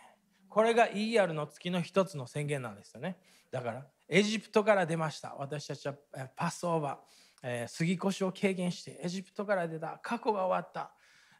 [0.49, 3.17] これが ER の月の一つの宣言なんですよね。
[3.51, 5.35] だからエジプトから出ました。
[5.37, 5.95] 私たちは
[6.35, 6.95] パスオーバー、
[7.43, 10.91] えー杉越を経験してエジプトから出た過去が終わった、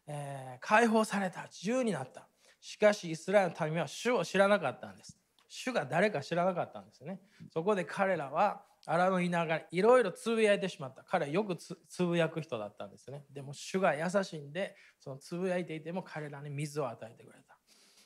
[0.08, 2.28] え解放された自由になった。
[2.60, 5.19] しかしイスラエルの民は主を知らなかったんです。
[5.47, 7.21] 主が誰か知らなかったんですね。
[7.54, 11.04] そこで彼らは荒野にながらいろいろつぶやいてしまった。
[11.04, 13.23] 彼はよくつぶやく人だったんですね。
[13.32, 17.45] でも主が優しいんで、そのつぶやいていても彼らに水を与えてくれた。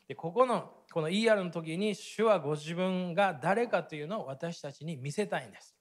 [0.10, 5.76] でここのこの ER の時に主はご自分が誰かというのを私たちに見せたいんです。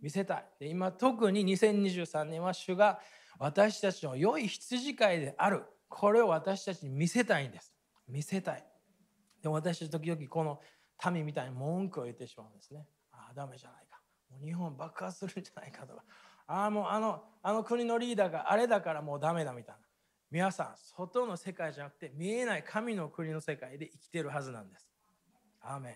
[0.00, 0.46] 見せたい。
[0.58, 2.98] で今特に2023年は主が
[3.38, 5.64] 私たちの良い羊飼いである。
[5.86, 7.74] これを私たちに見せたいんです。
[8.08, 8.66] 見せたい。
[9.42, 10.60] でも私たち時々この
[11.12, 12.86] 民みたいに文句を言ってしまうんですね。
[13.12, 14.00] ああ、ダメじゃないか。
[14.30, 16.02] もう日本爆発するんじゃないかとか。
[16.46, 19.83] ああ、もうあのあの国のリーダーがあれだからもうダメだみたいな。
[20.30, 24.88] 皆さん、外の世界じゃなくて見えない神の国の世界で生きてるはずなんです。
[25.60, 25.94] アーメン。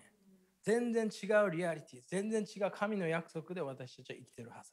[0.63, 4.71] 全然違うリアリティ、全然違う神の約束で私たちは生きてるはず。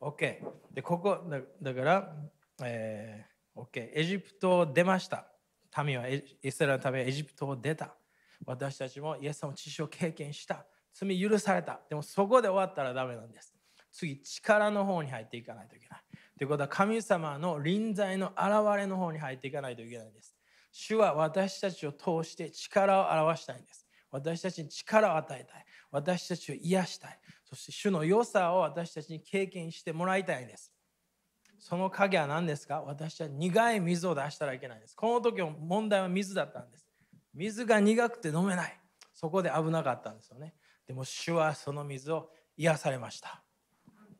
[0.00, 0.38] OK。
[0.72, 1.18] で、ここ、
[1.62, 2.16] だから、
[2.62, 3.90] えー、OK。
[3.94, 5.26] エジプトを出ました。
[5.84, 7.94] 民はイスラエルの民はエジプトを出た。
[8.44, 10.64] 私たちもイエス様の血潮を経験した。
[10.92, 11.80] 罪許された。
[11.88, 13.54] でもそこで終わったらダメなんです。
[13.92, 16.00] 次、力の方に入っていかないといけない。
[16.40, 20.34] ということは神様の臨在の現れの方に入っていかないといけないんです。
[20.72, 23.86] 主は私たちを通して力を表したいんです。
[24.10, 25.66] 私たちに力を与えたい。
[25.90, 27.18] 私たちを癒したい。
[27.44, 30.72] そして主の良さを私たちに経験してもらいたいんです。
[31.58, 32.80] その影は何ですか？
[32.86, 34.96] 私は苦い水を出したらいけないんです。
[34.96, 36.88] この時の問題は水だったんです。
[37.34, 38.80] 水が苦くて飲めない。
[39.12, 40.54] そこで危なかったんですよね。
[40.86, 43.42] でも主はその水を癒されました。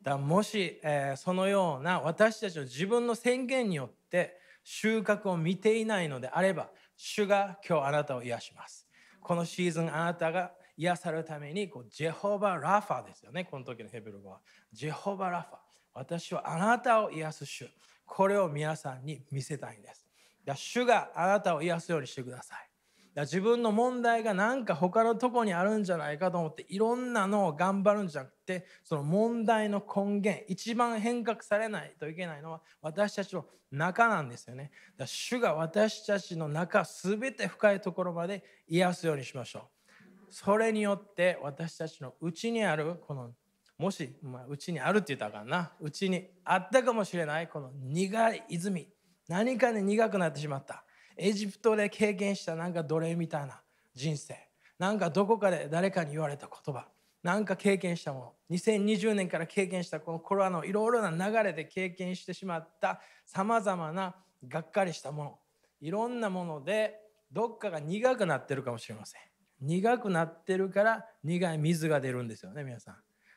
[0.03, 8.87] だもし、えー、そのような私たちの自分の宣言によって収穫を見ていないのであれば、主が今日あなたを癒します。
[9.21, 14.41] このシーズンあなたが癒されるためにこうジェホバ・ラファですよね、この時のヘブル語は。
[14.73, 15.59] ジェホバ・ラファ。
[15.93, 17.69] 私はあなたを癒す主。
[18.07, 20.07] これを皆さんに見せたいんです。
[20.45, 22.70] だ主があなたを癒すようにしてください。
[23.17, 34.71] 自分の問題がなんか他のとこにあるんじゃないかと思っていろんなのを頑張るんじゃなくてその問題の根源一番変革されないといけないのは私たちの中なんですよね。
[34.97, 40.33] だ主が私たちの中全て深いところまで癒すようにしましょう。
[40.33, 43.33] それによって私たちの内にあるこの
[43.77, 48.89] もし、まあ、うちにあるって言ったらあかんなうちにあったかもしれないこの苦い泉
[49.27, 50.85] 何かで苦くなってしまった
[51.17, 53.61] エジプトで経験したなんか奴隷みたいな
[53.95, 54.37] 人生。
[54.79, 56.89] なんかどこかで誰かに言われた言葉。
[57.23, 58.57] なんか経験したもの。
[58.57, 63.01] 2020年から経験したこのコロナのいろいろな流れで経験してしまった。
[63.27, 64.17] さまざまな
[64.49, 65.39] がっかりしたもの。
[65.81, 66.99] いろんなもので
[67.31, 69.21] どっかが苦くなってるかもしれません。
[69.61, 72.97] 苦くなってるから苦い水が出るんですよね皆さん。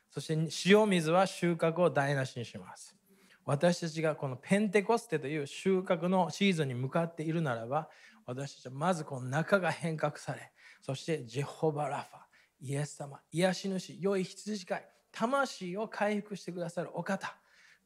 [0.10, 0.34] そして
[0.66, 2.96] 塩水は収穫を台無しにします。
[3.46, 7.90] 私たちがこのペンテコステという収穫のシーズンに向かっているならば、
[8.26, 10.52] 私たちはまずこの中が変革され、
[10.82, 12.20] そしてジェホバラファ、
[12.62, 17.36] イエス様、癒し主、良い羊飼い、魂を回復してくださるお方、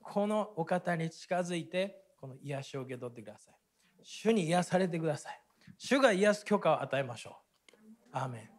[0.01, 3.55] このお方に近づいて、この癒しを受け取ってください。
[4.03, 5.41] 主に癒されてください。
[5.77, 7.39] 主が癒す許可を与えましょ
[7.73, 7.73] う。
[8.11, 8.49] アーメン。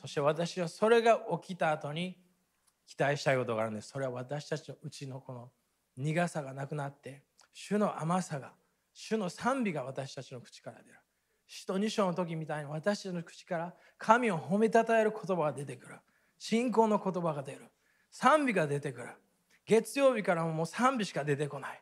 [0.00, 2.18] そして私はそれが起きた後に、
[2.86, 3.88] 期待したいことがあるんです。
[3.88, 5.50] それは私たちのうちのこの
[5.96, 8.52] 苦さがなくなって、主の甘さが、
[8.92, 10.98] 主の賛美が私たちの口から出る。
[11.46, 15.96] 使徒二章の時みたいに私たちの口から神を褒めたたえる言葉が出てくる。
[16.38, 17.70] 信仰の言葉が出る。
[18.10, 19.08] 賛美が出てくる。
[19.64, 21.80] 月曜日からももう賛美しか出てこない。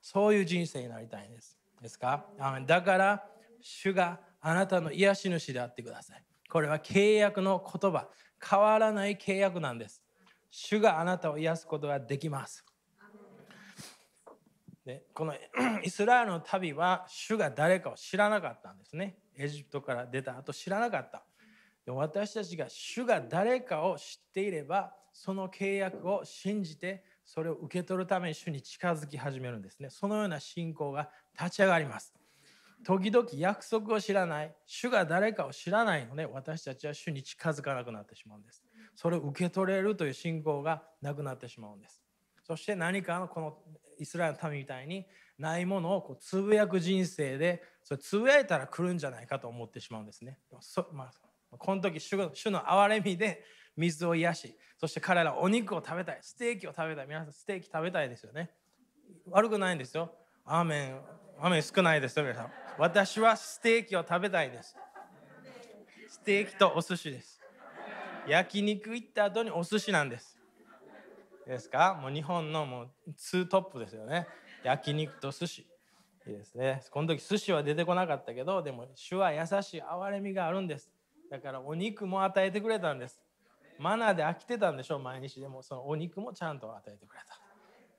[0.00, 1.56] そういう人生になりたいんです。
[1.80, 2.26] ですか？
[2.66, 3.24] だから、
[3.60, 6.24] 主があなたの癒し主であってください。
[6.50, 8.08] これは契約の言葉。
[8.40, 10.02] 変わらない契約なんです。
[10.50, 12.64] 主があなたを癒すことができます。
[14.88, 15.34] でこの
[15.84, 19.18] イスラエルの旅は主が誰かを知らなかったんですね。
[19.36, 21.24] エジプトから出た後知らなかった。
[21.84, 29.90] で私たちが主が誰かを知っていればその契約を信じてそれを受け取るために主に近づき始めるんですね。
[29.90, 32.14] そのような信仰が立ち上がります。
[32.82, 38.64] 時々約束を知らない、主が誰かを知らないので私たちは主に近づかなくなってしまうんです。
[38.94, 42.02] それを受け取れるという信仰がなくなってしまうんです。
[42.48, 43.58] そして何かのこの
[43.98, 45.06] イスラエルの民みたいに
[45.38, 50.38] ないものをこうつぶやく人生でそれつぶやいたら来るんじゃないかと思ってしまうんですね。
[50.60, 53.44] そまあ、この時主の主の憐れみで
[53.76, 58.50] 水を癒しそして彼らお肉を食べたいステーキを食べたい皆さんステーキ食べたいですよね。
[59.30, 60.12] 悪くないんですよ。
[60.44, 61.00] アーメン
[61.40, 62.52] アーメン少ないですよ皆さん。
[62.78, 64.76] 私はステーキを食べたいです。
[66.08, 67.40] ステーキとお寿司です。
[68.26, 70.37] 焼肉行った後にお寿司なんです。
[71.48, 71.98] ですか？
[72.00, 74.26] もう日本のもうツートップですよね。
[74.62, 75.66] 焼肉と寿司。
[76.26, 76.82] いいですね。
[76.90, 80.90] この時寿司は出てこなかったけど、でも主は優しい憐れみがあるんです。
[81.30, 83.22] だからお肉も与えてくれたんです。
[83.78, 85.40] マナーで飽きてたんでしょう、毎日。
[85.40, 87.22] でもそのお肉もちゃんと与えてくれ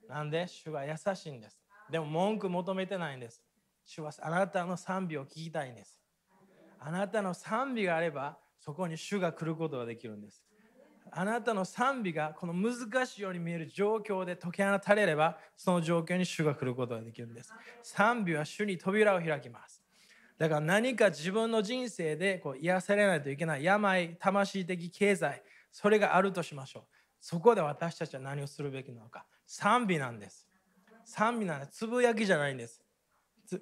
[0.08, 0.14] た。
[0.14, 1.60] なんで主は優しいんです。
[1.90, 3.44] でも文句求めてないんです。
[3.86, 6.00] 主はあなたの賛美を聞きたいんです。
[6.80, 10.46] あなたの賛美があれば、そこに主が来ることができるんです。
[11.12, 17.54] あなたの賛美がこの難しいように見える状況で解き放たれれば、その状況に主が来ることができるんです。
[17.84, 19.84] 賛美は主に扉を開きます。
[20.38, 26.84] だから何か自分の人生でこう癒されないといけない病、魂的経済、それがあるとしましょう。
[27.20, 29.26] そこで私たちは何をするべきなのか。
[29.46, 30.48] 賛美なんです。
[31.04, 31.68] 賛美なんで。
[31.68, 32.82] つぶやきじゃないんです。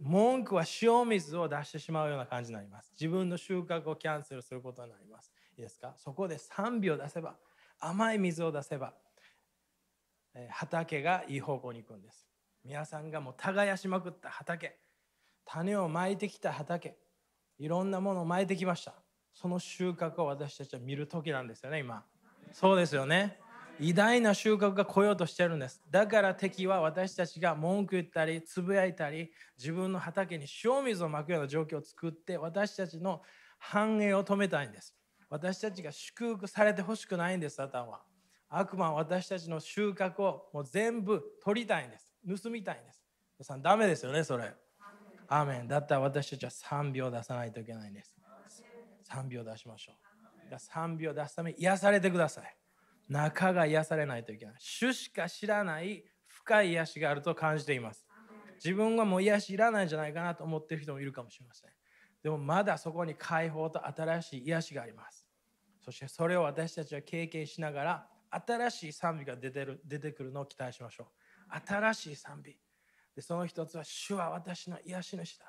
[0.02, 2.92] 文句は塩水を出してしまうような感じになります。
[3.00, 5.32] 自分の収穫をキャンセルすることになります。
[5.58, 5.94] いいですか？
[5.98, 7.36] そこで賛美を出せば、
[7.80, 8.94] 甘い水を出せば、
[10.50, 12.28] 畑がいい方向に行くんです。
[12.64, 14.78] 皆さんがもう耕しまくった畑、
[15.46, 16.98] 種をまいてきた畑、
[17.58, 18.94] いろんなものを巻いてきました。
[19.34, 22.04] その収穫を私たちは見る時なんですよね今。
[22.52, 23.40] そうですよね。
[23.80, 25.82] 偉大な収穫が来ようとしてるんです。
[25.92, 33.22] だから敵は私たちが文句言ったりつぶやいたり自分の畑に塩水をまくような状況を作って私たちの
[33.60, 34.97] 繁栄を止めたいんです。
[35.30, 38.02] 私たちが祝福されてほしくないんですサタンは。
[38.50, 42.14] 悪魔は私たちの収穫をもう全部取りたいんです。
[42.42, 43.04] 盗みたいんです。
[43.38, 44.54] 皆さんダメですよねそれ。
[45.28, 45.68] アーメン。
[45.68, 48.16] だったら私たちは賛美を出さないといけないんです。
[49.04, 50.50] 賛美を出しましょう。
[50.50, 52.58] だ賛美を出すために癒されてください。
[53.10, 54.56] 中が癒されないといけない。
[54.60, 58.06] 主しか知らない深い癒しがあると感じています。
[58.64, 61.70] 自分はもう癒しいらないんじゃないかなと思っている人もいるかもしれません。
[62.24, 65.17] でもまだそこに解放と新しい癒しがあります。
[65.88, 71.06] そしてそれを私たちは経験しながら新しい賛美が出てる出てくるのを期待しましょ
[71.50, 71.62] う。
[71.66, 72.58] 新しい賛美。
[73.16, 75.46] でその一つは主は私の癒し主だ。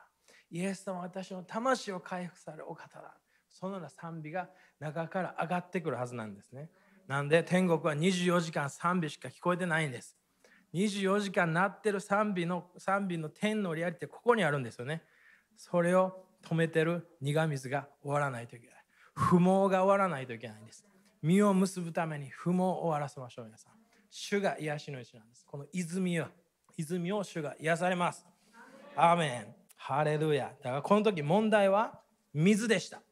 [0.52, 3.16] イエス様は私の魂を回復されるお方だ。
[3.48, 6.70] そのような賛美が中から上がってくるはずなんですね。
[7.08, 10.16] なんで天国は24時間賛美しか聞こえてないんです。
[10.72, 15.02] 24時間鳴ってる賛美の賛美の天のリアリティここにあるんですよね。
[15.56, 18.77] それを止めてる苦水が終わらないといけない。
[19.18, 20.86] 不毛が終わらないといけないんです。
[21.22, 23.72] 実を結ぶために不毛を終わらせましょう皆さん。
[24.10, 25.44] 主が癒しの石なんです。
[25.44, 26.26] この泉を
[26.76, 28.24] 泉を主が癒されます。
[28.94, 29.54] アーメン。
[29.74, 30.52] ハレルヤ。
[30.62, 32.00] だからこの時問題は
[32.32, 33.02] 水でした。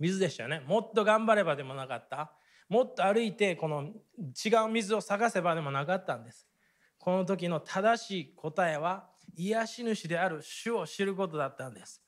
[0.00, 0.62] 水でしたよね。
[0.66, 2.32] もっと頑張ればでもなかった。
[2.68, 6.48] もっと歩いてこの違う水を探せばでもなかったんです。
[6.98, 12.02] この時の正しい答えは癒し主である主を知ることだったんです。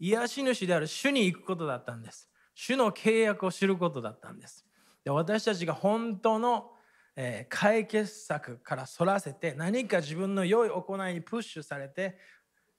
[0.00, 2.31] 癒し主である主に行くことだったんです。
[2.54, 4.66] 主の契約を知ることだったんです。
[5.04, 6.70] で私たちが本当の、
[7.16, 12.18] えー、解決策からそらせて何か自分の良い行いにプッシュされて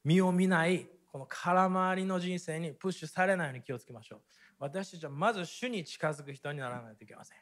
[0.03, 4.21] 身を見ないこの空回りの人生にプッシュされないように気をつけましょう。
[4.59, 7.37] 私たちはまず主に近づく人にならないといけません。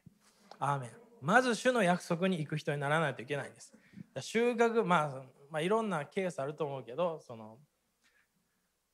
[0.60, 0.90] アーメン。
[1.22, 3.74] まず主の約束に行く人にならないといけないんです。
[4.20, 7.58] 収穫、まあ、まあいろんなケースあると思うけどその、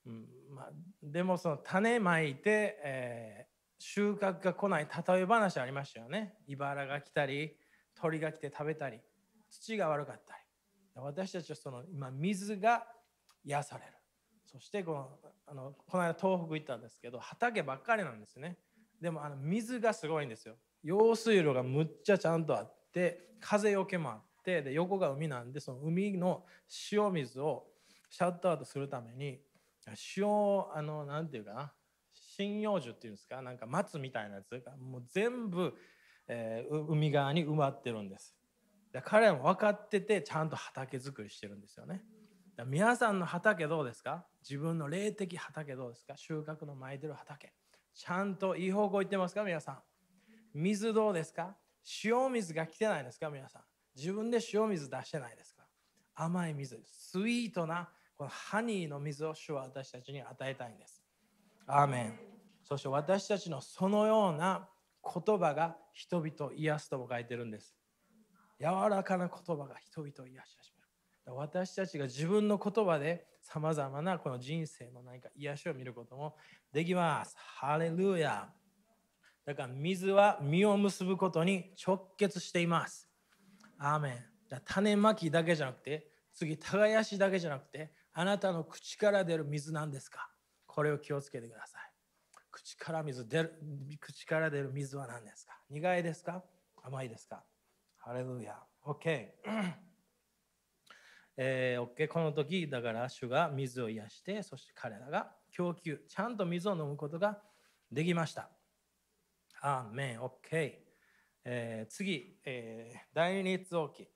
[0.08, 0.26] うん。
[0.56, 0.72] まあ、
[1.04, 6.36] でもその種まいて、えー、収穫が来ない例え話ありましたよね。
[6.48, 7.56] 茨が来たり
[7.96, 9.00] 鳥が来て食べたり
[9.50, 10.40] 土が悪かったり。
[10.96, 12.88] 私たちはその今水が
[13.46, 13.94] 癒される。
[14.46, 15.10] そしてこの
[15.46, 18.58] あのこの間東北行ったんですけど畑ばっかりなんですね。
[19.00, 20.56] でもあの水がすごいんですよ。
[20.84, 26.46] 用水路がむっちゃちゃんとあって風よけもあってで横が海なんでその海の
[26.92, 27.68] 塩水を
[28.10, 29.40] シャットアウトするために
[30.16, 30.28] 塩
[30.74, 31.74] あのなんていうかな。
[32.38, 33.42] 針葉樹っていうんですか。
[33.42, 35.74] なんか松みたいなやつがもう全部、
[36.28, 38.36] えー、海側に埋まってるんです。
[38.94, 42.04] で彼らも分かっててちゃんと畑作りしてるんですよね。
[42.66, 44.26] 皆さんの畑どうですか？
[44.42, 46.16] 自分の霊的畑どうですか？
[46.16, 47.54] 収穫の巻いてる畑。
[47.94, 49.44] ちゃんといい方向行ってますか？
[49.44, 49.80] 皆さん。
[50.54, 51.56] 水どうですか？
[52.04, 53.30] 塩水が来てないですか？
[53.30, 53.62] 皆さん。
[53.96, 55.64] 自分で塩水出してないですか？
[56.16, 56.80] 甘い水。
[56.86, 61.04] スイートなこのハニーの水を主は私たちに与えたいんです。
[61.68, 62.20] アーメン。
[62.64, 64.68] そして私たちのそのような
[65.04, 67.76] 言葉が人々を癒すとも書いてるんです。
[68.60, 71.36] 柔らかな言葉が人々を癒し始める。
[71.36, 76.36] 私たちが自分の言葉でさまざまなこの人生の何か癒しを見ることも
[76.74, 77.36] できます。
[77.38, 78.50] ハレルヤ。
[79.46, 83.08] だから水は実を結ぶことに直結しています。
[83.78, 84.26] アーメン。
[84.66, 90.28] 種まきだけじゃなくて次耕しだけじゃなくてあなたの口から出る水なんですか？
[90.66, 91.82] これを気をつけてください。
[92.50, 93.54] 口から水出る
[94.00, 95.54] 口から出る水は何ですか？
[95.70, 96.44] 苦いですか？
[96.82, 97.44] 甘いですか？
[97.98, 98.58] ハレルヤ。
[98.84, 99.28] OK
[101.38, 107.40] えー、OK この時だから主が水を癒してそして彼らが供給ちゃんと水を飲むことが
[107.92, 108.50] できました。
[109.62, 110.22] アーメン。
[110.22, 110.74] OK、
[111.46, 114.10] えー、次、えー、第二列王記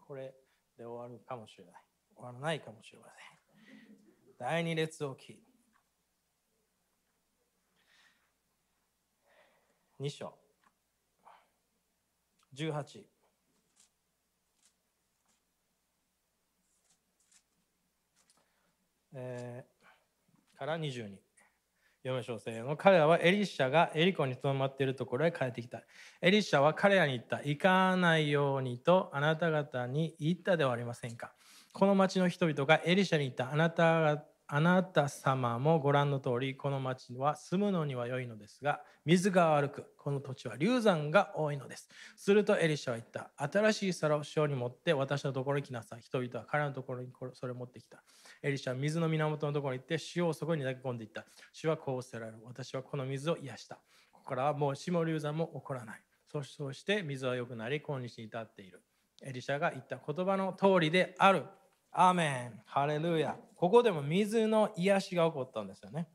[0.00, 0.34] これ
[0.78, 1.74] で終わるかもしれない。
[2.16, 3.16] 終わらないかもしれません。
[4.38, 5.38] 第二列王記
[10.00, 10.34] 2章。
[12.54, 13.04] 18
[19.18, 21.18] えー、から22読
[22.04, 25.82] みましょうせーの彼らはエリシャがエリコにとまっているところへ帰ってきた。
[26.20, 27.38] エリシャは彼らに言った。
[27.38, 31.34] 行かないようにとあなた方に言ったではありませんか。
[31.76, 48.02] この町の人々がエリシャに言ったあなたがあなた様もご覧の通りこの町は住むのには良いのですが水が悪くこの土地は流産が多いのですするとエリシャは言った新しい皿を塩に持って私のところに来なさい人々は彼のところにそれを持ってきた
[48.42, 51.24] エリシャは水の源のところに行って塩をそこに投げ込んでいった。
[51.52, 52.38] 主はこうおっしゃられる。
[52.44, 53.76] 私はこの水を癒した。
[54.12, 56.00] ここからはもう下流山も起こらない。
[56.28, 58.82] そして水は良くなり、今日に至っている。
[59.22, 61.44] エリシャが言った言葉の通りである。
[61.98, 62.60] アーメン。
[62.66, 63.36] ハレルヤ。
[63.54, 66.06] ここでも水の癒しが起こったんですよね。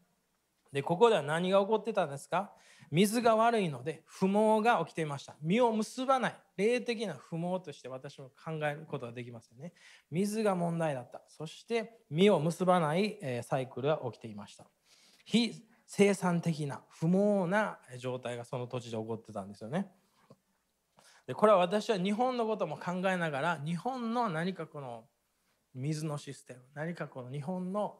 [0.71, 2.51] で、ここでは何が起こってたんですか？
[2.91, 5.35] 水が悪いので不毛が起きていました。
[5.41, 6.35] 実を結ばない。
[6.55, 9.73] 霊的な不毛として私も考えることができますよね。
[10.11, 11.23] 水が問題だった。
[11.29, 14.67] そして実を結ばないサイクルが起きていました。
[15.25, 19.89] 非生産的な不毛な状態がその土地で起こってたんですよね。
[21.25, 25.05] でこれは私は日本のことも考えながら日本の何かこの
[25.73, 26.61] 水のシステム。
[26.73, 27.99] 何かこの日本の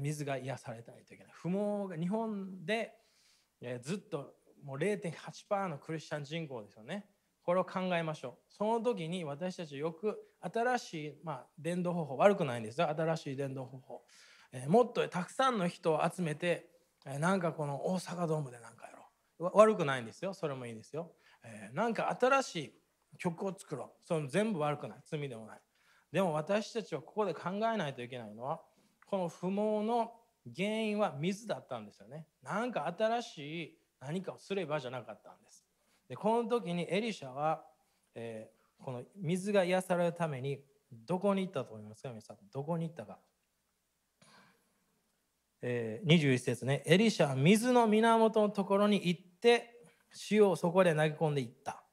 [0.00, 1.32] 水が癒されたりといけない。
[1.34, 2.94] 不毛が日本で
[3.82, 7.06] ずっともう0.8%のクリスチャン人口ですよね。
[7.42, 8.32] これを考えましょう。
[8.48, 12.88] その時に私たちよく新しい、まあ、伝道方法悪くないんですよ。
[12.88, 14.02] 新しい伝道方法、
[14.52, 16.68] えもっとたくさんの人を集めて、
[17.04, 19.58] えなんかこの大阪ドームで何かやろう。
[19.58, 20.34] 悪くないんですよ。
[20.34, 21.12] それもいいですよ、
[21.42, 24.06] えなんか新しい曲を作ろう。
[24.06, 24.98] その全部悪くない。
[25.04, 25.60] 罪でもない。
[26.12, 28.60] でも私たちはここで考えないといけないのは
[29.06, 30.12] この不毛の
[30.54, 32.26] 原因は水だったんですよね。
[32.42, 35.64] なんか新しい何かをすればじゃなかったんです。
[36.08, 37.64] でこの時にエリシャは、
[38.14, 40.60] えー、この水が癒されるために
[40.90, 42.08] どこに行ったと思いますか？
[42.10, 43.18] 皆さんどこに行ったか。
[45.64, 49.76] えー、21節ねエリシャは水の源のところに行って
[50.30, 51.84] 塩をそこで投げ込んでいった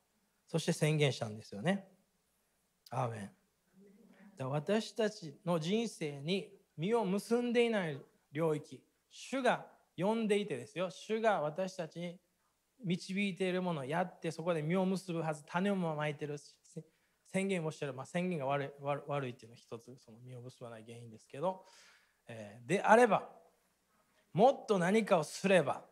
[0.47, 1.87] そして宣言したんですよね。
[2.89, 3.38] アーメン
[4.47, 7.99] 私たちの人生に実を結んでいない
[8.31, 9.65] 領域主が
[9.97, 10.89] 呼んでいてですよ。
[10.89, 12.17] 主が私たちに
[12.83, 16.37] 導いているものをやってそこで実を結ぶはず種をまいてる
[17.25, 21.65] 宣言をしてる、まあ、宣言が悪い悪いっていうのは一つその実を結ばない原因ですけど、
[22.27, 23.27] えー、であれば
[24.33, 25.83] もっと何かをすれば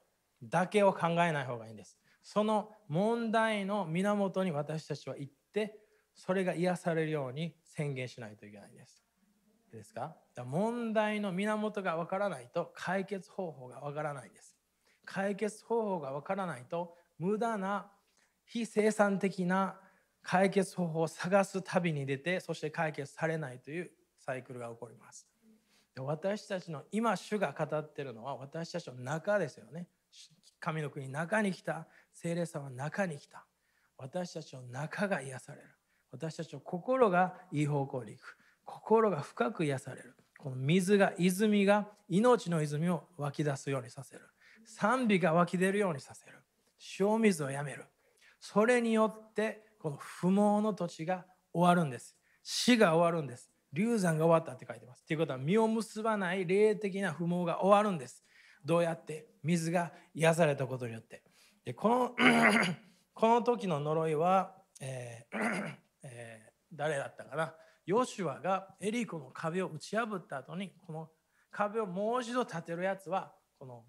[0.42, 1.98] だけを考えない方がいいんです。
[2.24, 5.80] その問題の源に私たちは行って
[6.14, 9.04] それが癒されるように宣言しないといけないです
[9.72, 10.16] いいですか？
[10.46, 14.58] 問題の源がわからないと解決方法がわからないです。
[15.06, 17.92] 解決方法がわからないと無駄な
[18.46, 19.80] 非生産的な
[20.24, 25.28] 解決方法を探す旅に出てそして解決されないというサイクルが起こります。
[25.94, 29.88] で私たちの今主が語ってるのは私たちの中ですよね。
[30.60, 33.46] 神の国中に来た聖霊様は中に来た。
[33.98, 35.77] 私たちの中が癒される。
[36.18, 38.38] 私たちの心がいい方向に行く。
[38.66, 40.16] 心が深く癒される。
[40.40, 44.22] この水が泉が命の泉を湧き出すようにさせる。
[44.66, 46.40] 賛美が湧き出るようにさせる。
[47.00, 47.86] 塩水をやめる。
[48.40, 52.16] それによってこの不毛の土地が終わるんです。
[52.44, 53.52] 死が終わるんです。
[53.72, 55.06] 流産が終わったって書いてます。
[55.06, 58.24] ということは実を結ばない霊的な不毛が終わるんです。
[58.66, 61.24] どうやって水が癒されたことによって。
[61.64, 62.16] でこの
[63.14, 67.54] この時の呪いは、えーえー、誰だったかな？
[67.86, 71.10] ヨシュアがエリコの壁を打ち破った後にこの
[71.52, 73.86] 壁をもう一度建てるやつはこの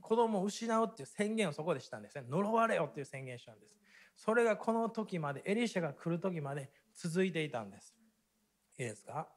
[0.00, 2.24] 子供を失うっていう宣言をそこでしたんですね。
[2.28, 3.72] 呪われよっていう宣言したんです。
[4.16, 7.94] それがこの時までエリシャが来る時まで続いていたんです。
[8.78, 9.28] いいですか？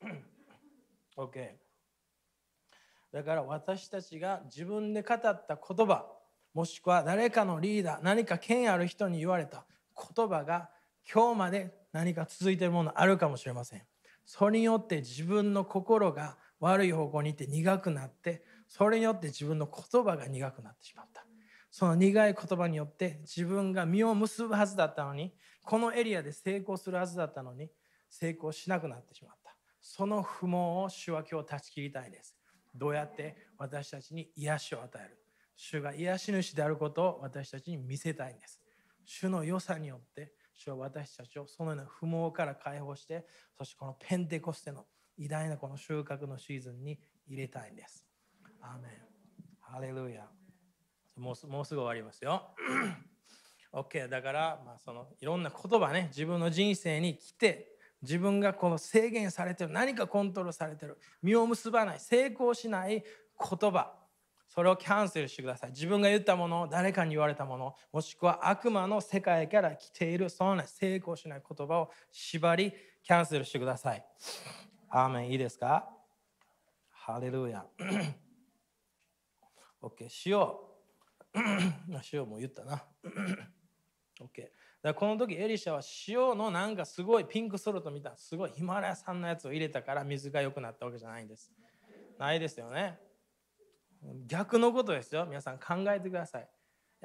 [1.16, 1.50] OK
[3.12, 6.06] だから私たちが自分で語った言葉
[6.54, 9.66] もしくは誰かのリーダー何か権ある人に言われた
[10.16, 10.70] 言葉が
[11.12, 13.82] 今日まで何か続いているものあるかもしれません。
[14.24, 21.24] それによって自分の心が悪い方向に行って苦くなってそれによって自分の言葉が苦くなってしまった。
[21.70, 25.32] その苦い言葉によって自分が実を結ぶはずだったのに
[25.64, 27.70] このエリアで成功するはずだったのに
[28.08, 29.54] 成功しなくなってしまった。
[29.80, 32.36] その不毛を主は今日断ち切りたいです。
[32.74, 35.16] どうやって私たちに癒しを与える？
[35.56, 38.60] 主が癒し主であることを私たちに見せたいんです。
[39.04, 43.26] 主の良さによって主は私たちをそのような不毛から解放して、
[43.56, 44.84] そしてこのペンテコステの
[45.16, 48.06] 偉大なこの収穫のシーズンに入れたいんです。
[48.60, 48.92] アーメン。
[49.60, 50.26] ハレルヤ。
[51.16, 52.54] もうもうすぐ終わりますよ。
[53.72, 63.04] OK だから、まあ、そのいろんな言葉ね自分の人生に来て自分がこの制限されてる何かコントロールされてる実を結ばない成功しない
[63.38, 63.92] 言葉
[64.50, 65.70] それをキャンセルしてください。
[65.70, 72.72] 自分が言ったもの、誰かに言われたもの、もしくは悪魔の世界から来ている、そんな成功しない言葉を縛り、
[73.04, 74.04] キャンセルしてください。
[74.88, 75.88] アーメン、いいですか？
[76.90, 77.64] ハレルヤ。
[79.80, 80.52] OK、塩。
[82.12, 82.84] 塩も言ったな。
[84.20, 84.42] OK。
[84.42, 84.48] か
[84.82, 91.52] らこの時エリシャは塩のなんかすごいピンクソルトみたいなすごいヒマラヤ産のやつを入れたから水が良くなったわけじゃないんです。
[92.18, 92.98] ないですよね。
[94.26, 95.26] 逆のことですよ。
[95.26, 96.48] 皆さん考えてください。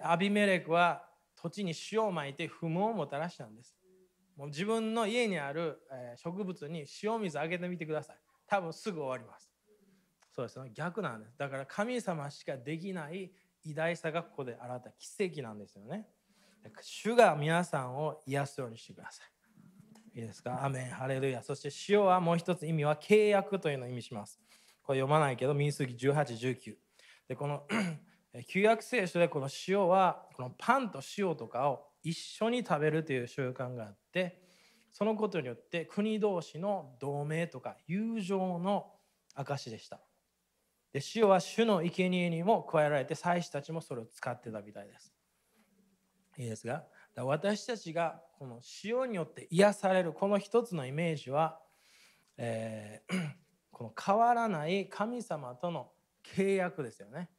[0.02, 3.76] アビメレクは土地に塩をまいて不毛をもたらしたんです。
[4.36, 5.82] もう自分の家にある
[6.18, 8.18] 植物に塩水あげてみてください。
[8.48, 9.52] 多分すぐ終わります。
[10.36, 10.72] そうですね。
[10.74, 11.38] 逆なんです。
[11.38, 13.32] だから神様しかできない
[13.64, 16.08] 偉大さがここで現れた奇跡なんですよね。
[16.82, 19.24] 主が皆さんを癒すようにしてくださ
[20.14, 20.20] い。
[20.20, 20.64] いいですか？
[20.66, 21.44] アメン、ハレルヤ。
[21.44, 24.40] そして塩はもう一つ意味は契約というのを意味します。
[24.82, 26.14] これ読まないけど、民数記18、
[26.56, 26.76] 19。
[27.28, 27.64] で、この
[28.48, 34.42] 旧約聖書でこの塩はこのパンと塩とかを一緒に食べるという習慣があって
[34.92, 38.92] そのことによって国同士の同盟とか友情の
[39.34, 40.00] 証でした。
[40.94, 45.14] で塩は主の生贄にも加えられて祭司たちもそれを使ってたみたいです。
[46.38, 46.84] いいですが
[47.18, 51.60] 私たちがこの塩によって癒されるこの一つのイメージは、
[52.38, 53.32] えー、
[53.72, 55.92] この変わらない神様との
[56.36, 57.30] 契約ですよね。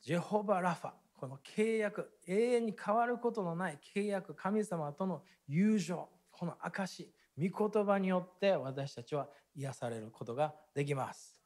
[0.00, 11.36] ジェホバ・ラファこの契約永遠に変わることのない契約神様との友情この証御言葉によって私たちは癒されることができます。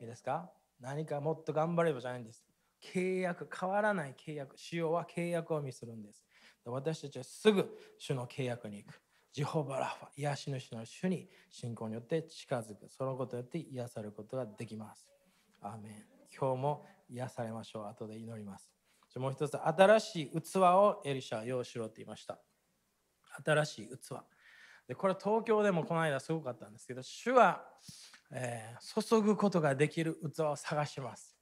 [0.00, 0.50] いいですか？
[0.80, 2.44] 何かもっと頑張ればじゃないんです。
[2.82, 6.24] 契約変わらない契約使用は契約を意味するんです。
[6.64, 9.00] 私たちはすぐ主の契約に行く。
[9.32, 12.88] ジホバラファ癒し主の主に信仰によって近づく。
[12.88, 15.08] そのことによって癒されることができます。
[15.64, 16.04] アーメン。
[16.36, 17.86] 今日も癒されましょう。
[17.86, 18.70] 後で祈ります。
[19.16, 22.38] もう一つ新しい器をエリシャは用意しろって言いました。
[23.44, 24.16] 新しい器。
[24.88, 27.64] でこれ東京でもこの間すごかったんですけど主は、
[28.30, 31.34] えー、注ぐことができる器を探します。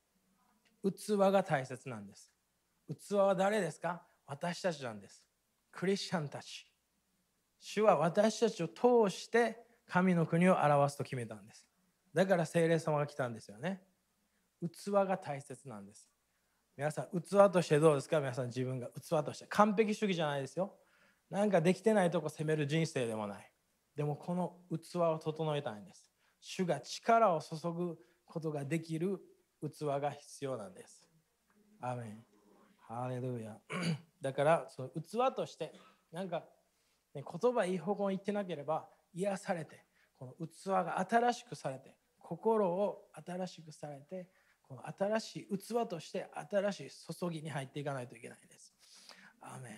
[0.84, 2.32] 器が大切なんです。
[2.88, 4.02] 器は誰ですか？
[4.26, 5.24] 私たちなんです。
[5.72, 6.66] クリスチャンたち。
[7.58, 11.66] 主は私たちを通して神の国を表すと決めたんです。
[12.14, 13.82] だから聖霊様が来たんですよね。
[14.68, 16.08] 器が大切なんです。
[16.76, 18.20] 皆さん器としてどうですか？
[18.20, 18.88] 皆さん自分が。
[18.88, 19.46] 器として。
[19.46, 20.74] 完璧主義じゃないですよ。
[21.30, 23.52] なんかできてないとこ責める人生でもない。
[23.94, 26.10] でもこの器を整えたいんです。
[26.40, 29.20] 主が力を注ぐことができる
[29.60, 31.08] 器が必要なんです。
[31.80, 32.24] アメン。
[32.78, 33.58] ハレルヤ。
[34.20, 35.72] だからその器として
[36.10, 36.44] なんか、
[37.14, 39.84] ね、言葉いい方向に行ってなければ癒されて
[40.16, 44.28] この器が新しくされて心を新しくされて
[44.74, 48.74] この新しい器として新しい注ぎに入っていかないといけないです。
[49.42, 49.72] アーメン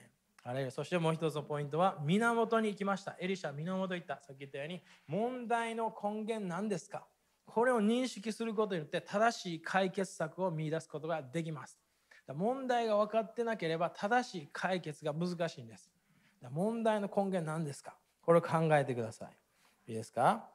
[0.45, 3.17] あれそしてもう一つのポイントは源に行きました。
[3.19, 4.21] エリシャ源行った。
[4.23, 7.07] さっき言ったように問題の根源何ですか？
[7.47, 11.79] これを認識することによって正しい解決策を見出すことができます。
[12.33, 15.91] 問題が分かってなければ正しい解決が難しいんです。
[16.51, 17.97] 問題の根源何ですか？
[18.23, 19.91] これを考えてください。
[19.91, 20.54] いいですか？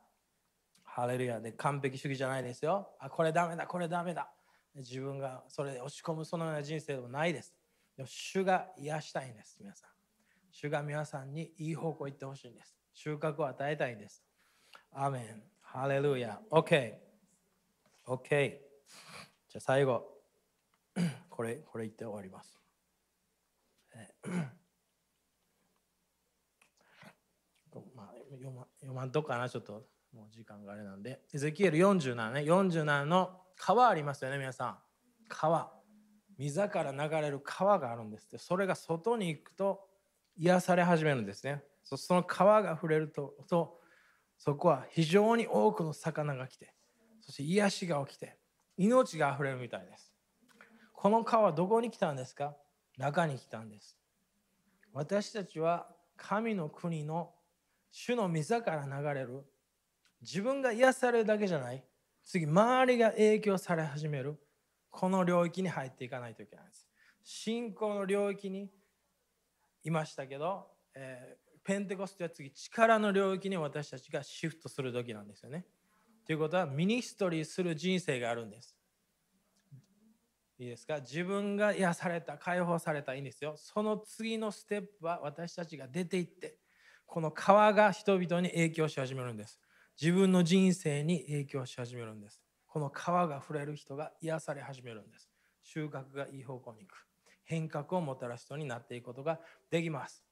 [1.00, 2.90] ハレルヤで完璧主義じゃないですよ。
[3.00, 4.30] あ、これダメだ、これダメだ。
[4.76, 7.56] 自分がそれで落ち込むそのような人生でもないです。
[7.96, 9.90] でも主が癒したいんです、皆さん。
[10.52, 12.76] 主が皆さんにいい方向行ってほしいんです。
[12.94, 14.26] 収穫を与えたいんです。
[14.92, 15.42] アーメン。
[15.62, 16.42] ハレルヤ。
[16.52, 16.96] OK。
[18.06, 18.58] OK。
[19.48, 20.06] じゃあ最後。
[21.30, 22.60] これ、これ言って終わります。
[27.96, 29.88] まあ、読ま読まんとかな、ちょっと。
[30.14, 31.22] もう時間があれなんで。
[31.34, 32.42] エゼキエル47ね。
[32.42, 34.78] 47の川ありますよね、皆さん。
[35.28, 35.72] 川。
[36.38, 38.38] 水から流れる川があるんですって。
[38.38, 39.88] それが外に行くと
[40.38, 41.64] 癒され始めるんですね。
[41.84, 43.80] その川が触れるとと
[44.38, 46.74] そこは非常に多くの魚が来て、
[47.20, 48.38] そして癒しが起きて、
[48.78, 50.14] 命が溢れるみたいです。
[50.94, 52.56] この川はどこに来たんですか？
[52.98, 53.98] 中に来たんです。
[54.94, 57.34] 私たちは神の国の
[57.92, 59.44] 主の水から流れる
[60.22, 61.84] 自分が癒されるだけじゃない。
[62.24, 64.40] 次周りが影響され始める。
[64.92, 66.88] この領域に入っていかないといけないです。
[67.24, 68.72] 信仰の領域に
[69.84, 75.66] いましたけど、えー、ペンテコステは次力の領域に私たちがシフトする時なんですよね。
[76.26, 78.76] ということはミニストリーする人生があるんです。
[80.58, 81.00] いいですか？
[81.00, 83.54] 自分が癒された解放されたいいんですよ。
[83.58, 86.58] その次のステップは私たちが出ていって
[87.06, 89.60] この川が人々に影響し始めるんです。
[90.02, 92.40] 自分の人生に影響し始めるんです。
[92.68, 95.30] この川が触れる人が癒され始めるんです。
[95.64, 97.06] 収穫がいい方向に行く。
[97.44, 99.40] 変革をもたらす人になっていくことが
[99.70, 100.24] できます。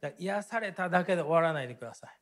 [0.00, 2.18] だ癒されただけで終わらないでください。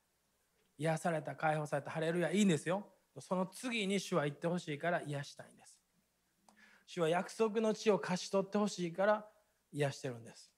[0.78, 2.86] 癒された、解放された、ハレルヤ、いいんですよ。
[3.18, 5.78] その次に主は言ってほしいから癒したいんです。
[6.86, 9.26] 主は約束の地を勝ち取ってほしいから
[9.72, 10.52] 癒してるんです。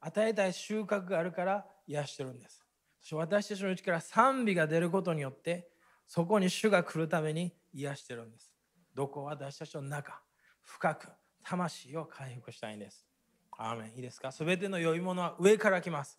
[0.00, 2.57] 与えたい収穫があるから癒してるんです
[3.12, 5.68] 私たちのうちから賛美が出ることによって
[6.06, 8.52] そこに主が来るために癒してるんです。
[8.94, 10.20] どこ私たちの中
[10.62, 11.08] 深く
[11.44, 13.06] 魂を回復したいんです。
[13.56, 13.96] アーメン。
[13.96, 14.30] いいですか？
[14.30, 16.18] 全ての良いものは上から来ます。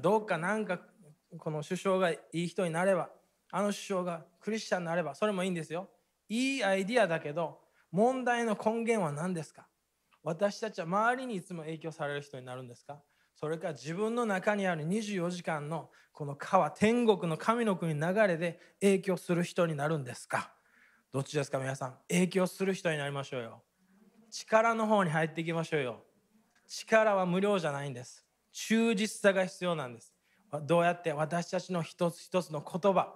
[0.00, 0.80] どっかなんか
[1.38, 3.10] この首相がいい人になれば
[3.50, 5.88] あの首相がクリスチャンになればそれもいいんですよ。
[6.28, 7.58] いいアイディアだけど
[7.90, 9.66] 問題の根源は何ですか？
[10.22, 13.00] 私たちは周りにいつも影響される人になるんですか？
[13.42, 20.52] それから自分の中にある24時間のこの川天国の神の国流れで影響する人になるんですか？
[21.12, 21.94] どっちですか皆さん？
[22.08, 23.64] 影響する人になりましょうよ。
[24.30, 26.04] 力の方に入っていきましょうよ。
[26.68, 28.24] 力は無料じゃないんです。
[28.52, 30.14] 忠実さが必要なんです。
[30.62, 31.12] どうやって？
[31.12, 33.12] 私たちの一つ一つの言葉。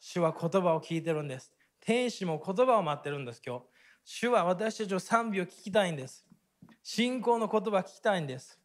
[0.00, 1.50] 主は言葉を聞いてるんです。
[1.80, 3.64] 天使も言葉を待ってるんです今日。
[4.04, 6.26] 主は私たちの賛美を聞きたいんです。
[6.82, 8.58] 信仰の言葉聞きたいんです。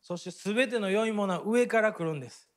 [0.00, 2.48] そして全ての良いものは上から来るんです。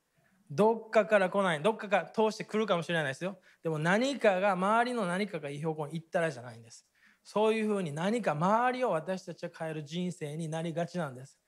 [0.50, 1.62] どっかから来ない。
[1.62, 3.40] どっかから通してくるかもしれないですよ。
[3.64, 6.86] でも何かが周りの何かがいい方向に行ったらじゃないんです。
[7.24, 11.40] そういうふうに何か周りを私たちは変える人生になりがちなんです。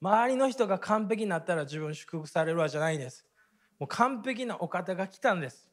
[0.00, 3.26] 周りの人が完璧になったら自分祝福されるわじゃないんです。
[3.78, 5.70] もう完璧なお方が来たんです。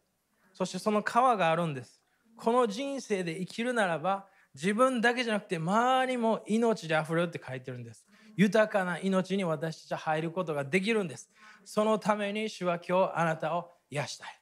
[0.54, 2.02] そしてその川があるんです。
[2.36, 8.06] この人生で生きるならば自分だけじゃなくて周りも命で溢れるって書いてるんです。
[8.36, 11.30] 豊かな命に私たちは入ることができるんです。
[11.66, 14.40] そのために主は今日あなたを癒したい。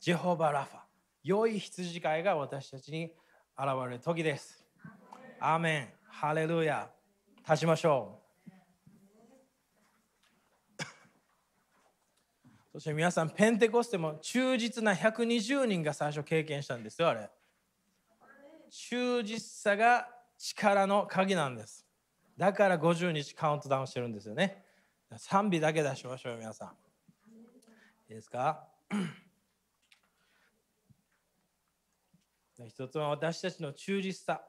[0.00, 0.80] ジェホバ・ラファ
[1.22, 3.12] 良い羊飼いが私たちに
[3.56, 4.66] 現れる時です。
[5.38, 5.88] アーメン。
[6.08, 6.90] ハレルヤ。
[7.46, 8.50] 立ちましょう。
[12.72, 17.30] そして皆さん、ペンテコステも忠実な120人が最初経験したんですよ、あれ。
[18.70, 21.89] 忠実さが力の鍵なんです。
[22.40, 24.64] だから50日カウントダウンしてるんですよね。
[25.18, 26.68] 賛美だけ出しましょうよ、皆さん。
[26.68, 26.70] い
[28.12, 28.66] いですか？
[32.66, 34.42] 一つは私たちの忠実さ。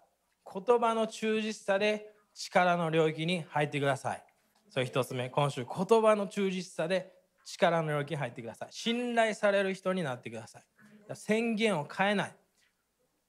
[0.53, 4.23] 言葉の忠実さで力の領域に入ってください。
[4.69, 7.11] それ一つ目、今週、言葉の忠実さで
[7.43, 8.69] 力の領域に入ってください。
[8.71, 10.63] 信頼される人になってください。
[11.13, 12.35] 宣言を変えない。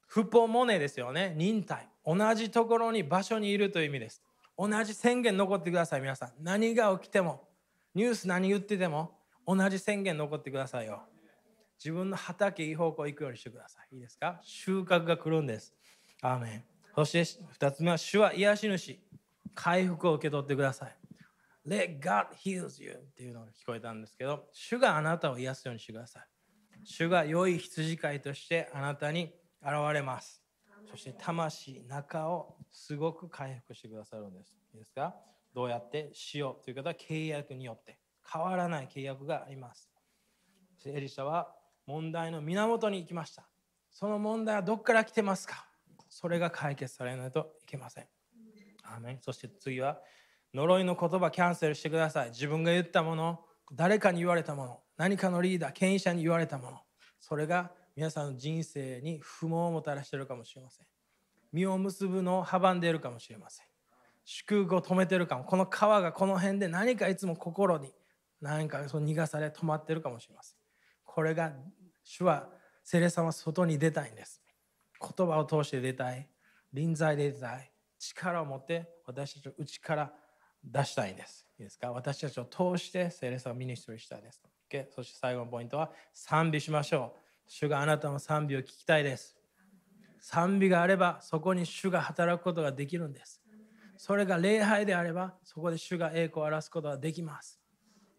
[0.06, 1.34] 不法モネですよね。
[1.36, 1.88] 忍耐。
[2.06, 4.22] 同じところに場所にいるという意味です。
[4.56, 6.32] 同じ宣言残ってください、皆さん。
[6.40, 7.48] 何が起きても、
[7.94, 11.02] ニュース何言ってても、同じ宣言残ってくださいよ。
[11.78, 13.96] 自分の畑いい方向行くようにしてください。
[13.96, 14.38] いいですか？
[14.42, 15.74] 収穫が来るんです。
[16.20, 16.64] アーメン。
[16.94, 17.22] そして
[17.58, 19.00] 2つ目は、主は癒し主。
[19.54, 20.96] 回復を受け取ってください。
[21.66, 26.22] Let God heals you っていうのが聞こえたんですけど、主があなたを癒すようにしてください。
[26.84, 29.32] 主が良い羊飼いとしてあなたに
[29.62, 30.41] 現れます。
[30.90, 34.54] そして魂、中をすごく回復してくださるんです。
[34.74, 35.14] いいですか？
[35.54, 37.98] どうやってしようという方は契約によって
[38.30, 39.90] 変わらない契約があります。
[40.84, 41.54] エリシャは
[41.86, 43.46] 問題の源に行きました。
[43.90, 45.66] その問題はどこから来てますか？
[46.08, 48.06] それが解決されないといけません。
[48.84, 50.00] アーメンそして次は
[50.52, 52.30] 呪いの言葉キャンセルしてください。
[52.30, 53.40] 自分が言ったもの、
[53.72, 56.80] 誰かに言われたもの、何かのリーダー、権威者に言われたもの、
[57.20, 60.86] それが皆さんの人生に不毛をもたらしているかもしれません。
[61.52, 63.66] 実を結ぶのを阻んでいるかもしれません。
[64.24, 65.44] 祝福を止めてるかも。
[65.44, 67.92] この川がこの辺で何かいつも心に
[68.40, 70.56] 何かその逃がされ止まってるかもしれません。
[71.04, 71.52] これが
[72.02, 72.48] 主は
[72.82, 74.40] 聖霊様は外に出たいんです。
[75.00, 76.28] 言葉を通して出たい。
[76.72, 77.70] 臨在で出たい。
[77.98, 80.12] 力を持って私たちの内から
[80.64, 81.46] 出したいんです。
[81.58, 81.92] いいですか？
[81.92, 84.40] 私たちを通して聖霊様をミニストリーしたいです。
[84.44, 87.21] o そして最後のポイントは賛美しましょう。
[87.46, 89.36] 主があなたの賛美を聞きたいです。
[90.20, 93.42] 賛美があればそこに主が働くことができるんです。
[93.96, 97.60] それが礼拝であればそこで主が栄光を表すことができます。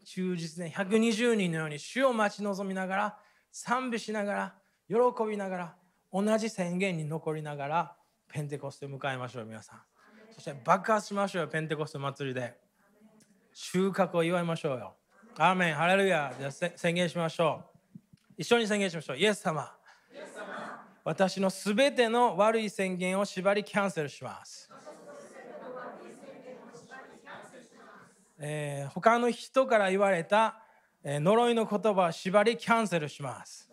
[0.06, 3.18] 忠実に120人のように主を待ち望みながら
[3.52, 4.56] 賛美しながら
[4.88, 4.96] 喜
[5.30, 5.76] びながら
[6.12, 7.96] 同じ宣言に残りながら
[8.28, 9.82] ペンテコステを迎えましょう皆さん。
[10.34, 12.60] そして爆発しましょうよ、ペンテコステ祭りで。
[13.54, 14.96] 収穫を祝いましょうよ。
[15.38, 16.34] アーメン、ハレルヤ。
[16.40, 17.73] じゃ宣言しましょう。
[18.38, 19.18] 一緒に宣言しましょう。
[19.18, 19.72] イエス様。
[21.04, 24.70] 私のすべての悪い宣言を縛りキャンセルします。
[28.40, 30.60] えー、他の人から言われた、
[31.04, 33.70] えー、呪いの言葉を縛りキャンセルします。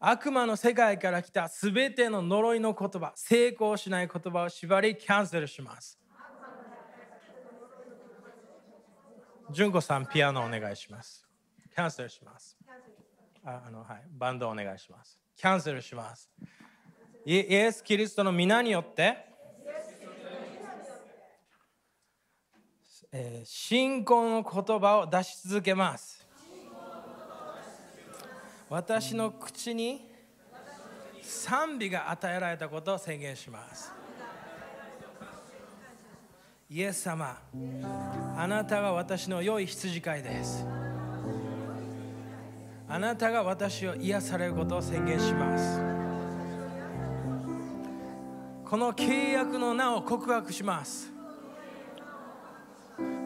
[0.00, 5.97] 悪魔の世界から来たすべての呪いの言葉、成功しない言葉を縛りキャンセルします。
[9.50, 11.26] 純子さん、ピアノお願いします。
[11.74, 12.56] キャンセルします。
[13.44, 15.18] ああのはい、バンドお願いします。
[15.36, 16.30] キャンセルします。
[17.24, 19.28] イエス・キリストの皆によって
[23.12, 26.26] えー信仰の言葉を出し続けます
[28.68, 30.10] 私の口に
[31.22, 33.92] 賛美が与えられたことを宣言します
[36.70, 37.34] イエス様
[38.36, 40.66] あなたが私の良い羊飼いです。
[42.86, 45.80] あなたが私を癒されることを宣言します。
[48.66, 51.10] この契約の名を告白します。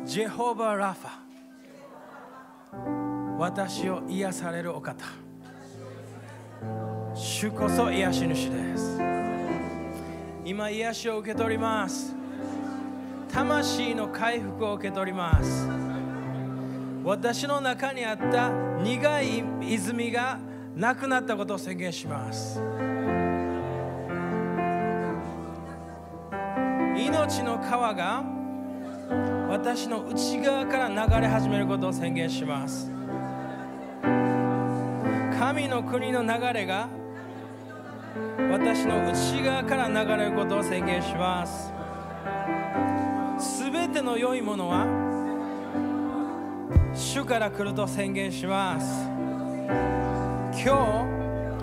[0.04, 1.10] ジェホバ・ラファ
[3.38, 5.04] 私を癒されるお方。
[7.12, 9.00] 主こそ癒し主です。
[10.44, 12.21] 今癒しを受け取ります。
[13.32, 15.66] 魂の回復を受け取ります。
[17.02, 18.50] 私の中にあった
[18.82, 20.38] 苦い泉が
[20.76, 22.60] なくなったことを宣言します。
[26.94, 28.22] 命の川が
[29.48, 32.90] 私の内側から流れ始めることを宣言します。
[35.38, 36.86] 神の国の流れが
[38.50, 41.72] 私の内側から流れることを宣言します。
[43.92, 44.86] ての良いものは
[46.94, 49.06] 主から来ると宣言します。
[50.64, 51.06] 今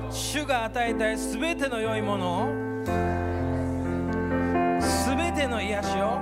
[0.10, 2.50] 日主が与えたいすべての良いものを
[4.82, 6.20] すべての癒しを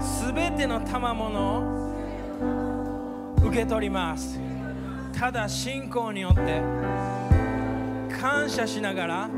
[0.00, 1.90] すべての賜物を
[3.44, 4.40] 受け取ります。
[5.12, 6.62] ただ信仰によって
[8.18, 9.28] 感謝しながら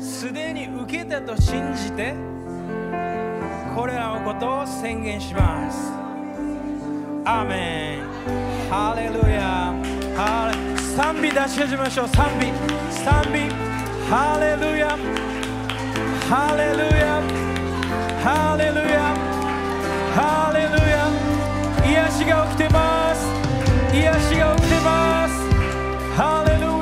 [0.00, 2.31] すでに受けたと信じて
[3.74, 5.90] これらのことを宣言します。
[7.24, 8.02] アーメン
[8.70, 9.72] ハレルヤ
[10.14, 12.08] ハレ賛美出し始めましょう。
[12.08, 12.52] 賛美。
[12.92, 13.48] 賛美。
[14.10, 14.98] ハレルヤ
[16.28, 17.22] ハレルヤ
[18.22, 19.16] ハレルヤ
[20.14, 21.08] ハレルヤ
[21.90, 23.26] 癒しが起きてます。
[23.94, 25.32] 癒しが起きてます。
[26.14, 26.66] ハレル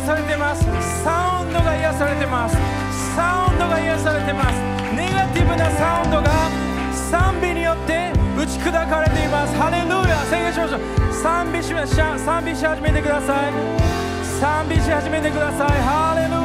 [0.00, 0.64] されてます。
[1.04, 2.56] サウンドが癒されてます。
[3.16, 4.54] サウンドが癒されてます。
[4.94, 6.50] ネガティブなサウンドが
[6.92, 9.56] 賛美によって打ち砕かれています。
[9.56, 10.80] ハレルヤ宣言しましょう。
[11.12, 13.52] 賛美しまし賛美し始めてください。
[14.40, 15.68] 賛美し始めてください。
[15.82, 16.37] ハレルヤ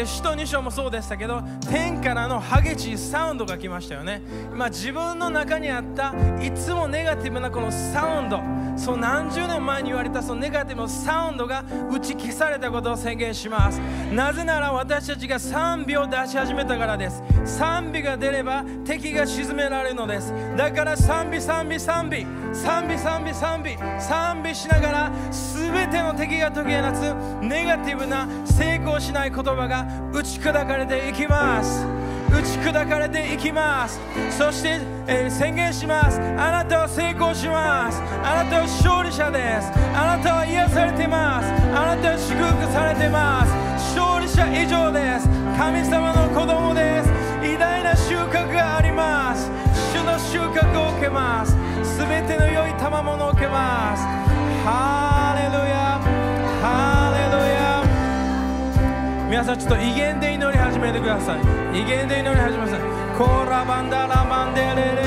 [0.00, 4.22] で使徒2章もそうでしたけど天からの激しいサウンドが来ましたよね。
[4.50, 8.38] 今自分の中にあったいつもネガティブなこのサウンド
[8.80, 11.62] そう何十年前に言われたそのネガティブなサウンドが
[11.92, 13.78] 打ち消されたことを宣言します。
[14.10, 17.22] なぜなら私たちが賛美を出し始めたからです。
[17.44, 20.32] 賛美が出れば敵が沈められるのです。
[20.56, 22.26] だから賛美賛美賛美。
[22.54, 23.76] 賛美賛美賛美。
[24.00, 31.99] 賛美しながら全ての敵が解き放つネガティブな成功しない言葉が打ち砕かれていきます。
[32.30, 34.00] 打ち砕かれていきます。
[34.30, 36.20] そして、えー宣言します。
[36.20, 38.00] あなたは成功します。
[38.22, 39.72] あなたは勝利者です。
[39.94, 41.50] あなたは癒されてます。
[41.74, 43.52] あなたは祝福されてます。
[43.98, 45.28] 勝利者以上です。
[45.58, 47.10] 神様の子供です。
[47.42, 49.50] 偉大な収穫があります。
[49.92, 51.56] 主の収穫を受けます。
[51.82, 54.04] すべての良い賜物を受けます。
[54.64, 55.98] ハレルヤ。
[55.98, 56.89] ハレルヤ。
[59.30, 61.40] 皆さんちょっと威厳で祈り始めてください。
[61.80, 65.04] 威厳で祈り始めてくださいコーラバンダラマンデレレ。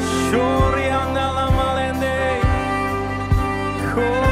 [0.00, 2.40] ショリアンダラマレンデ。
[3.94, 4.23] コー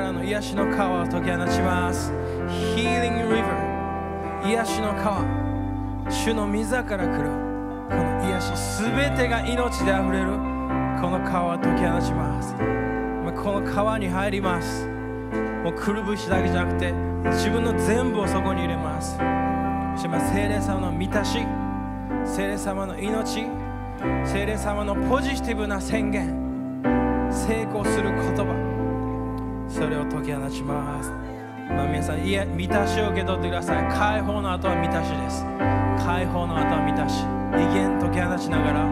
[0.00, 2.10] からの癒しの川を解き放ちます。
[2.74, 5.26] Healing River 癒しの川。
[6.08, 7.28] 主の御座から来る
[7.90, 10.28] この癒しすべてが命であふれる。
[11.02, 12.54] この川を解き放ちます。
[12.54, 14.88] この川に入ります。
[15.62, 16.92] もうくるぶしだけじゃなくて
[17.24, 19.18] 自分の全部をそこに入れます。
[19.96, 21.40] そしてまあ聖霊様の満たし
[22.24, 23.44] 聖霊様の命
[24.24, 26.28] 聖霊様のポジティブな宣言
[27.30, 28.69] 成功する言葉。
[29.70, 35.44] それを解き放ちます、まあ、皆さんいや満たしを受け取ってください解放の後は満たしです。
[36.04, 37.24] 解放の後は満たし。
[37.52, 38.84] 威厳解き放ちながら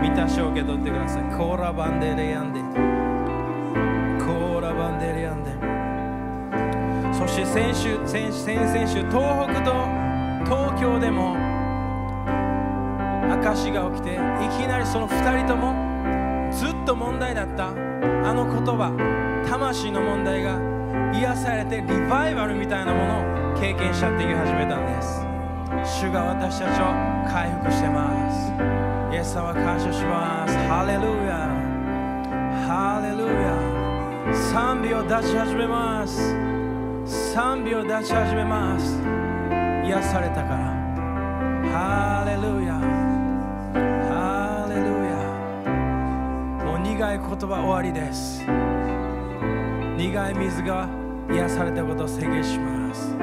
[0.00, 2.60] 満たしを受け取ってくださいコーラバンデレヤンデ。
[4.22, 5.52] コーラバンデレヤンデ。
[7.12, 9.72] そして先週先先々週東北と
[10.44, 11.36] 東京でも
[13.40, 15.72] 証が起きていきなりその2人とも
[16.52, 17.72] ずっと問題だったあ
[18.34, 19.21] の言葉。
[19.52, 20.58] 魂の問題が
[21.12, 25.20] 癒されてリバイバルみたいなものを経験したって言い始めたんです。
[26.00, 26.86] 主が私たちを
[27.30, 28.50] 回復してます。
[29.14, 30.56] イエス様感謝します。
[30.56, 31.52] ハレルヤ。
[32.66, 34.34] ハレルヤ。
[34.34, 36.34] 賛美を出し始めます。
[37.34, 39.02] 賛美を出し始めます。
[39.84, 40.56] 癒されたから。
[41.70, 42.80] ハレルヤ。
[44.08, 44.82] ハレル
[46.64, 46.72] ヤ。
[46.72, 48.46] もう苦い言葉終わりです。
[50.12, 50.86] 苦い水が
[51.30, 53.16] 癒されたことを宣言します。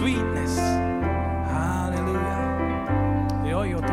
[0.00, 0.56] Sweetness.
[1.44, 2.14] ハレル
[3.44, 3.92] ヤ良いお父さ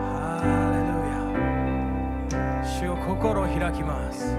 [0.00, 0.40] ハ
[0.72, 4.34] レルヤ主を心を開きます。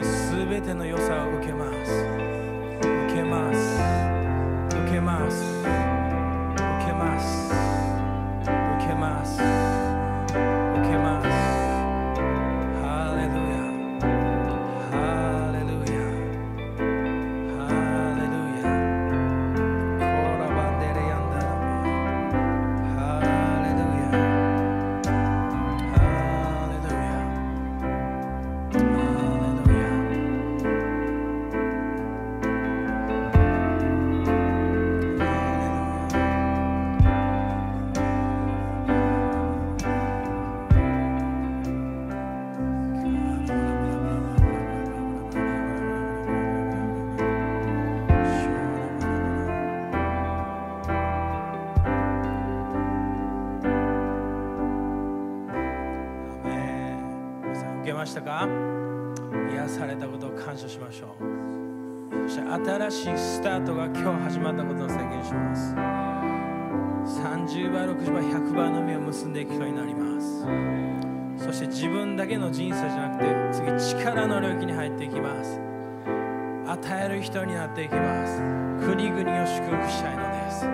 [0.00, 1.35] すべての良さを
[58.06, 58.48] ましたか？
[59.50, 62.28] 癒されたことを感謝しましょう。
[62.28, 65.74] そして新しいスタートが今日始まったことを宣言します。
[65.74, 70.46] 30倍60倍100倍の実を結んでいく人になります。
[71.44, 75.60] そして自分だけの人生じゃなくて次力の領域に入っていきます。
[76.68, 78.40] 与える人になっていきます。
[78.86, 80.64] 国々を祝福したいのです。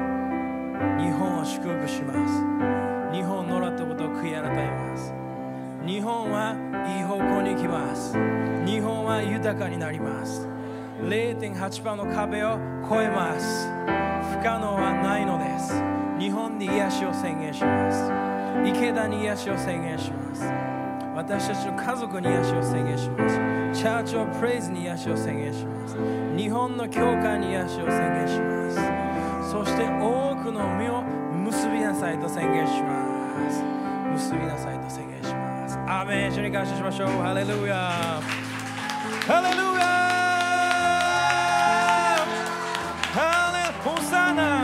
[1.02, 2.51] 日本を祝福します。
[9.30, 10.48] 豊かになります。
[11.00, 13.68] 0.8%の壁を越えます。
[14.38, 15.82] 不可能はないのです。
[16.18, 18.10] 日本に癒しを宣言します。
[18.64, 20.44] 池田に癒しを宣言します。
[21.14, 23.36] 私たちの家族に癒しを宣言します。
[23.72, 25.96] チャーチオプレイズに癒しを宣言します。
[26.36, 28.70] 日本の教会に癒しを宣言しま
[29.44, 29.50] す。
[29.50, 33.62] そして多くの実を結びなさいと宣言します。
[34.12, 35.78] 結びなさいと宣言します。
[35.86, 36.32] アーメン。
[36.32, 37.08] 主に感謝しましょう。
[37.08, 38.20] ハレルヤ
[39.31, 39.85] ハレルヤ
[43.13, 44.59] ハレホサナ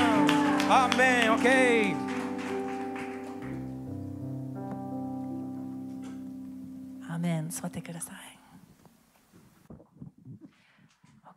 [0.70, 2.04] アーメンオッケー
[7.10, 7.50] Amen.
[7.50, 8.16] 座ってください。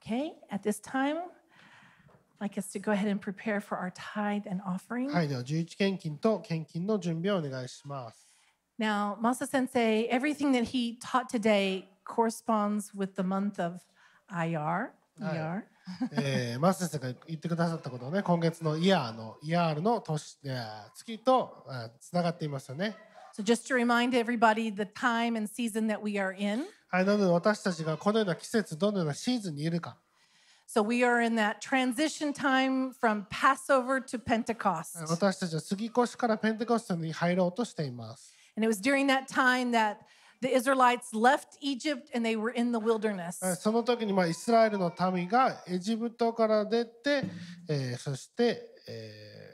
[0.04, 4.46] Okay, at this time, I'd like us to go ahead and prepare for our tithe
[4.50, 5.12] and offering.
[5.12, 8.26] はい、では11献金と献金の準備をお願いします。
[8.78, 13.79] Now, Masa Sensei, everything that he taught today corresponds with the month of
[14.29, 14.91] IR.
[15.21, 15.63] ER.
[16.13, 21.65] えー、マス先生が言ってくださったことはね、今月のイヤーの、イヤールの年、えー月と
[21.99, 22.95] つながっていますよね。
[23.33, 26.65] So, just to remind everybody the time and season that we are in.
[26.89, 29.97] はい、なので私たちがこのような季節、どのようなシーズンにいるか。
[30.67, 35.05] So, we are in that transition time from Passover to Pentecost.
[35.09, 38.33] 私たちは杉越からペンテコステに入ろうとしています。
[38.55, 39.97] And it was during that time that
[40.41, 43.39] the Israelites left Egypt and they were in the wilderness.
[43.55, 47.23] その時にまあイスラエルの民がエジプトから出て、
[47.69, 49.50] えーそして、えー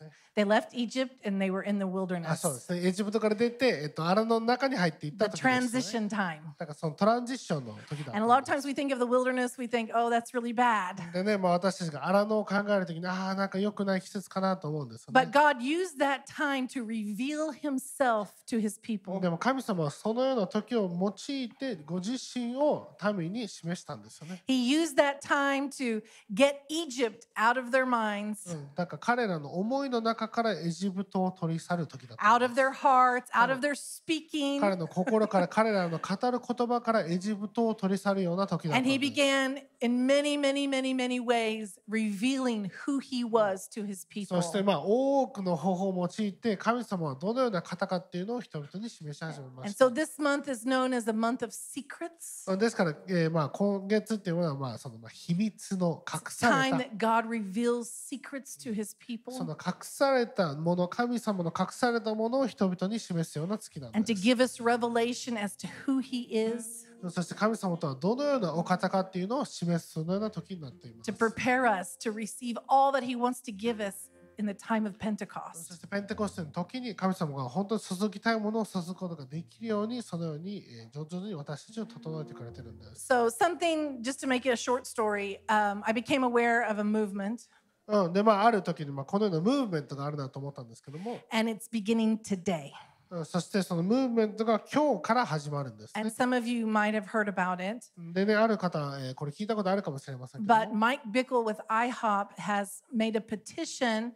[0.00, 0.10] ね。
[0.36, 2.36] They left Egypt and they were in the あ wilderness.
[2.36, 2.86] そうですね。
[2.86, 6.06] エジプトから出て、えっと、荒野の中に入っていっ The た時でした、ね。
[6.06, 6.40] transition time.
[6.58, 9.90] だからそのトランジッションの時だった And a ん lot of です times we think of the wilderness, we think,
[9.94, 11.12] oh, that's really bad.
[11.12, 19.20] でね、まあ、私たちが荒野を考えるときに、ああ、なんか良くない季節かなと思うんですよ、ね But。God used that time to reveal himself to his people.
[19.20, 24.42] でも神様はそのような時を用いてご自身を民に示したんですよね。
[24.46, 32.45] He used that time to get Egypt out of their minds, うん、だから彼らの思い の中からエジプトを取り去る時だったん out で
[32.45, 32.59] of す。
[32.59, 34.59] their hearts, out of their speaking.
[34.59, 43.67] 彼の心から彼らの語る言葉からエジプトを取り去るような時だった And ん he began in many, many, many, many ways revealing who he was
[43.69, 44.41] to his そ people.
[44.41, 49.93] してまあ多くの方法を用いて神様はどのような方かっていうのを人々に示し始めま And した so。
[49.93, 52.57] this month is known as a month of secrets.
[52.57, 58.95] ですから、えーまあ今月っていうのはまあそのまあ秘密の隠さ Time れた that God reveals secrets to his
[59.31, 64.23] その people 隠されたもの神様の隠されたものを人々に示すような月なん and で to す。
[64.23, 71.15] give us revelation as to who he is, そして神様とはどのようなお方かっていうのを示すそのような時になっています to。
[71.15, 74.99] prepare us to receive all that he wants to give us in the time of そ
[74.99, 75.73] Pentecost.
[75.75, 83.07] してペンテコステの時に神様が本当に注ぎたいものを注ぐことができるようにそのようにえー徐々に私たちを整えてくれてるんです。
[83.11, 87.47] So, something, just to make it a short story, um, I became aware of a movement,
[87.90, 92.70] うん、でまあある時にまあこのようなムーブメントがあるなと思ったんですけども、 and it's beginning today.
[93.08, 96.14] うん、そしてそのムーブメントが今日から始まるんです And ね。
[96.16, 97.86] some of you might have heard about it.
[97.96, 104.12] でねある方、えーこれ聞いたことあるかもしれませんけど But も Mike Bickle with IHOP has made a petition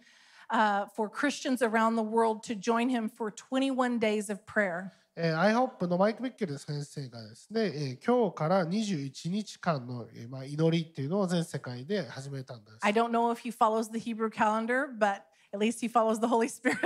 [0.51, 4.93] uh, for Christians around the world to join him for 21 days of prayer.
[5.18, 12.78] えー、IHOP のマイク・ビッケル先生がですね、えー今日から21日間の、えーまあ、祈りっていうのを全世界で始めたんです。
[12.82, 15.22] I don't know if he follows the Hebrew calendar, but
[15.56, 16.78] at least he follows the Holy Spirit.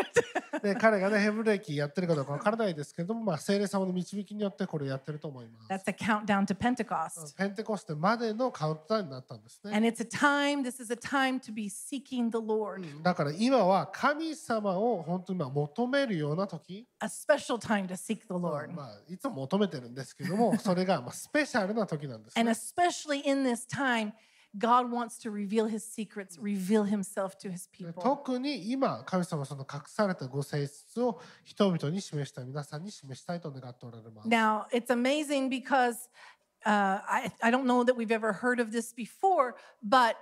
[0.61, 5.69] で彼がねヘブル歴やってるかどうかわからないですけれども、まあ、聖霊様の導きによってこれやってると思います。
[5.69, 7.35] That's a countdown to Pentecost.
[7.37, 9.75] ペンテコステまでのカウントダウンになったんですね。
[9.75, 17.87] And it's a time, this is a time to be seeking the Lord, だから今は神様を本当にまあ求めるような時、a special time
[17.87, 18.73] to seek the Lord.
[18.73, 22.57] まあ、いつも求めてるんですけどもそれがまあスペシャルな時なんです、And ね。
[22.57, 24.11] especially in this time,
[24.56, 28.02] God wants to reveal his secrets, reveal himself to his で people.
[28.02, 34.28] 特に今神様はその隠されたご性質を人々に示したい皆さんに示したいと願っておられます。
[34.28, 36.08] Now, it's amazing because
[36.64, 40.16] uh, I, I don't know that we've ever heard of this before, but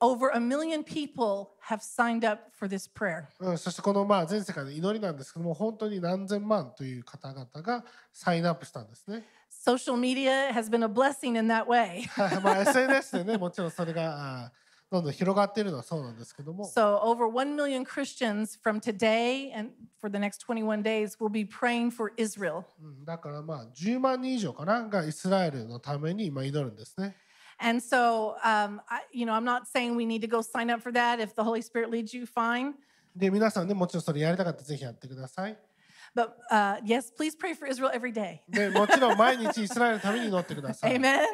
[0.00, 3.28] over a million people have signed up for this prayer.
[3.38, 9.24] うん、そしてこのまあ全世界の祈りなんですけども本当に何千万という方々がサインアップしたんですね。
[9.66, 12.02] Social media has been a blessing in that way.
[12.08, 14.62] は いまあ SNS でねもちろんそれがあー
[14.92, 21.46] どんどん広がっているのはそうなんですけども、 So, over 1 million Christians from today and for the next 21 days will be
[21.46, 22.64] praying for Israel.
[22.78, 27.16] うんだからまあ10万人以上かながイスラエルのために今祈るんですね。
[27.58, 30.82] And so, um, I, you know, I'm not saying we need to go sign up
[30.82, 31.20] for that.
[31.20, 32.74] If the Holy Spirit leads you, fine.
[33.16, 35.56] で皆さんねもちろんそれやりたかったらぜひやってください。
[36.16, 38.42] But uh, yes, please pray for Israel every day.
[38.48, 40.96] でもちろん毎日イスラエルのために祈ってください。
[40.96, 41.24] Amen.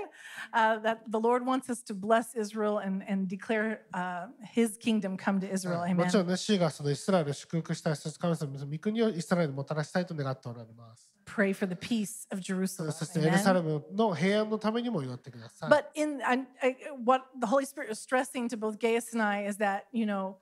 [0.52, 5.16] Uh, that the Lord wants us to bless Israel and, and declare uh, his kingdom
[5.16, 5.80] come to Israel.
[5.94, 6.10] も Amen.
[6.10, 11.10] ちろんね、主がそのイスラエルを祝福したい、そして神様の御国をイスラエルにもたらしたいと願っておられます。
[11.26, 12.90] Pray for the peace of Jerusalem.
[12.92, 13.62] そしてエルサレ Amen.
[13.64, 15.70] ムの平安のためにも祈ってください。
[15.70, 19.46] But in I, I, what the Holy Spirit is stressing to both Gaius and I
[19.46, 20.36] is that, you know,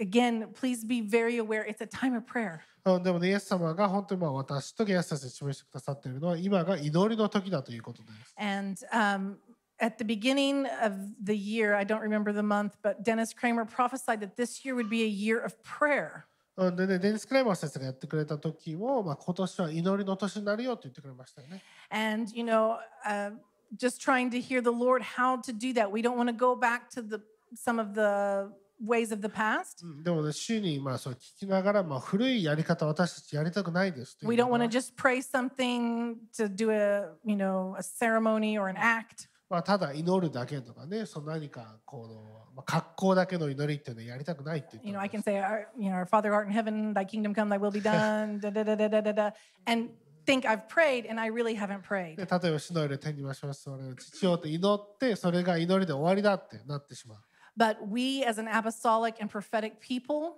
[0.00, 2.60] again, please be very aware it's a time of prayer.
[2.84, 8.34] うんでもね、イエス様が本当にまあ私とゲアスたちに示してくださっているのは、今が祈りの時だということです。
[8.38, 9.36] And um,
[9.80, 14.20] at the beginning of the year, I don't remember the month, but Dennis Kramer prophesied
[14.20, 16.24] that this year would be a year of prayer.
[16.56, 21.62] うんでね、デニス・クレイマー先生がやってくれた時も、まあ、今年は祈りの年になるよと言ってくれましたよね。
[21.90, 23.32] And, you know, uh,
[23.76, 25.90] just trying to hear the Lord how to do that.
[25.90, 27.20] We don't want to go back to the
[27.54, 28.50] some of the
[28.85, 29.83] ways of the past.
[29.83, 37.75] うんでもね、主にまあそう聞きながら、まあ、古いやり方私たちやりたくないです We の don't が want to just pray something to do a, you know,
[37.77, 39.29] a ceremony or an act.
[39.49, 46.33] まあ、ただ祈るだけとかね、その何かこの、まあ、格好だけの祈りっていうのはやりたくないって言って You る know, ん I で can す say, our, you know, our Father
[46.33, 49.01] art in heaven, thy kingdom come, thy will be done, da, da, da, da, da,
[49.01, 49.31] da, da,
[49.67, 49.89] and
[50.25, 52.15] think I've prayed and I really haven't prayed.
[52.15, 57.17] で例えば主のより天にまします我々父よって祈ってそれが祈りで終わりだってなってしまう。
[57.55, 60.37] But we as an apostolic and prophetic people,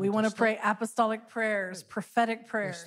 [0.00, 2.82] we want to pray apostolic prayers, prophetic prayers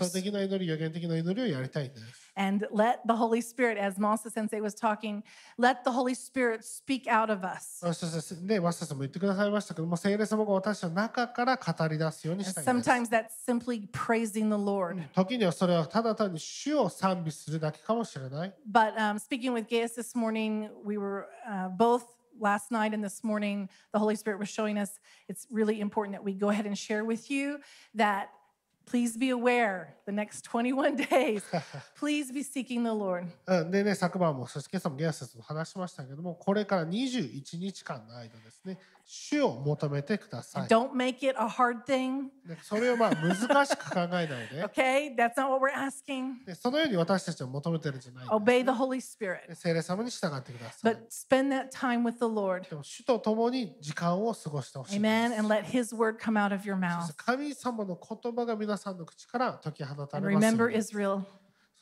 [2.33, 2.69] 徒的な祈り予言的な祈りをやりたいんです。
[2.69, 5.23] And let the Holy Spirit, as Masa Sensei was talking,
[5.59, 7.81] let the Holy Spirit speak out of us.
[7.81, 12.91] そしてね、マスターさんも言ってくださいましたけども、聖霊様が私の中から語り出すようにしたいんです。
[12.91, 15.03] Sometimes that's simply praising the Lord.
[15.15, 18.55] 時にはそれはただ単に主を賛美するだけかもしれない。
[18.71, 22.05] But um, speaking with Gaius this morning, we were uh, both
[22.41, 26.25] last night and this morning, the Holy Spirit was showing us it's really important that
[26.25, 27.59] we go ahead and share with you
[27.95, 28.31] that
[28.86, 31.44] please be aware the next 21 days,
[31.98, 33.26] please be seeking the Lord.
[33.48, 40.68] うんでね、昨晩も、そして今朝もゲアスと話しましたけども、これから21日間の間ですね、主を求めてください。
[40.68, 45.16] Don't make it a hard thing, でそれをまあ難しく考えないで、okay?
[45.16, 46.46] That's not what we're asking.
[46.46, 51.00] でそのように私たちは求めてるんじゃないんです Obey the Holy Spirit, で聖霊様に従ってください but。
[51.10, 52.70] spend that time with the Lord.
[52.70, 55.30] でも主と共に時間を過ごしてほしいで Amen.
[55.34, 55.50] す And。
[55.54, 57.14] let His word come out of your そ mouth.
[57.18, 60.78] 神様の言葉が皆さんの口から解き放た And れますよう remember に。
[60.78, 61.22] Israel.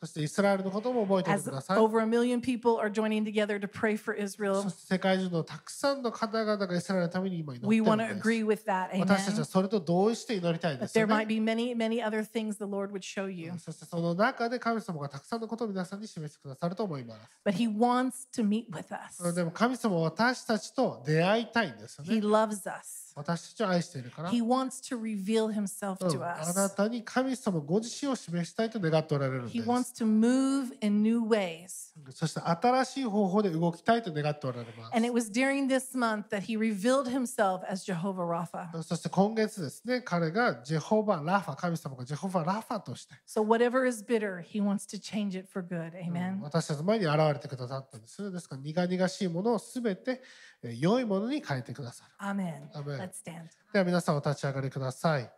[0.01, 1.77] そしてイスラエルのことも覚えておい as てください。
[1.77, 4.67] over a million people are joining together to pray for そ Israel.
[4.67, 8.43] して世界中のたくさんの方々がイスラエルのために今祈って We る want ん to です agree。
[8.43, 8.99] with that.
[8.99, 11.25] 私たちは.それと同意して祈りたいで But すよ there might ね。
[11.27, 13.53] be many, many other things the Lord would show you.
[13.59, 17.21] そしてその中で神様がたくさんのことを皆さんに示してくださると思います。
[17.45, 19.35] But He wants to meet with us.
[19.35, 22.21] でも神様は私たちと出会いたいんですよ He ね。
[22.27, 23.10] loves us.
[23.15, 24.29] 私たちを愛しているから。
[24.31, 26.75] He wants to reveal Himself うん to あな us.
[26.75, 29.69] たに神様ご自身を示したいと願っておられるんで He す。
[29.69, 31.91] wants to move in new ways.
[32.11, 38.71] そして新しい方法で動きたいと願っておられま And it was during this month that He revealed Himself as Jehovah Rapha.
[38.81, 38.87] す。
[38.89, 45.91] そして今月ですね、彼がジェホバ・ラファ、神様がジェホバ・ラファとして、So whatever is bitter, He wants to change it for good.
[45.93, 46.41] うん Amen.
[46.41, 48.31] 私たちの前に現れてくださったんですね。
[48.31, 50.21] ですから苦々しいものをすべてえー
[50.63, 52.11] 良いものに変えてくださる。
[52.19, 52.69] Amen.
[52.73, 52.97] Amen.
[52.99, 53.49] Let's stand.
[53.73, 55.31] では皆さんお立ち上がりください。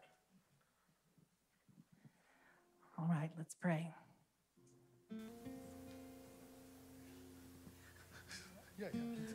[2.98, 3.92] All right, let's pray.
[8.78, 9.33] いやいや、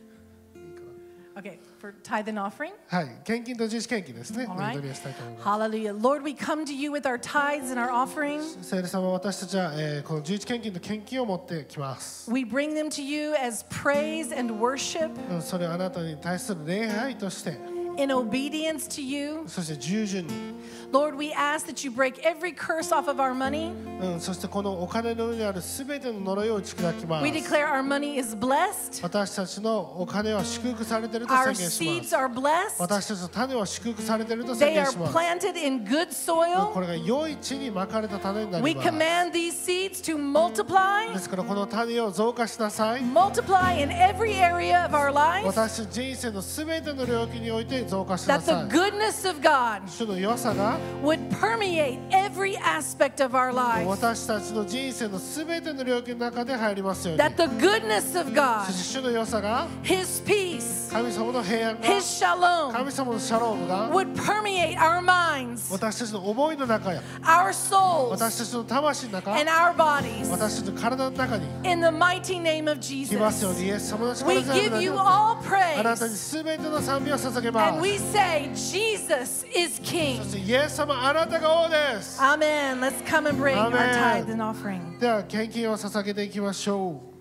[1.37, 2.73] Okay, for tithe and offering.
[2.91, 2.99] な。
[2.99, 4.45] はい、献金と自主献金ですね。
[4.47, 4.73] お Alright.
[4.73, 5.47] 祈りをしたいと思います。
[5.47, 5.99] Hallelujah.
[5.99, 8.39] Lord, we come to you with our tithes and our offering.
[8.61, 12.31] 聖霊様、私たちは、えーこの十一献金と献金を持ってきます。
[12.31, 17.57] We bring them to you as praise and worship うんそれをあなたに対する礼拝として、
[17.97, 19.41] in obedience to you.
[19.47, 20.33] そして従順に、
[20.91, 23.71] Lord, we ask that you break every curse off of our money.
[23.99, 27.49] うん、そしてこのお金の上にあるすべての呪いを打ち砕きま We す。
[27.49, 32.15] declare our money is blessed, 私たちのお金は祝福されていると our 宣言しま seeds す。
[32.15, 35.13] are blessed, 私たちの種は祝福されていると宣 they 言 are します。
[35.17, 36.81] planted in good こ soil.
[36.81, 38.89] れが良い地にまかれた種にな We ります。
[38.89, 43.01] command these seeds to multiply, ですからこの種を増加しなさい。
[43.01, 48.79] multiply in every area of our life, 私たち人生のすべての領域において増加しな that さ the い。
[48.79, 53.85] goodness of God 主の良さ が would permeate every aspect of our lives.
[53.85, 57.23] 私たちの人生のすべての領域の中で入りますように。
[57.23, 64.77] That the goodness of そ God, して主の良さが His peace, 神様の平安が His shalom 神様のシャロームが would permeate
[64.77, 70.29] our minds, 私たちの思いの中や our souls, 私たちの魂の中 and our bodies.
[70.29, 75.33] 私たちの体の中に In the mighty name of 来ますよう Jesus, にイエス様の力 we によって give you all
[75.77, 80.23] あなたに praise すべての賛美を捧げま and す we say, Jesus is そ King.
[80.23, 82.80] して イエス様あなたが王です Amen.
[82.80, 84.24] Let's come and bring our Amen.
[84.24, 84.98] tithe and offering.
[84.98, 87.07] では献金を捧げていきましょう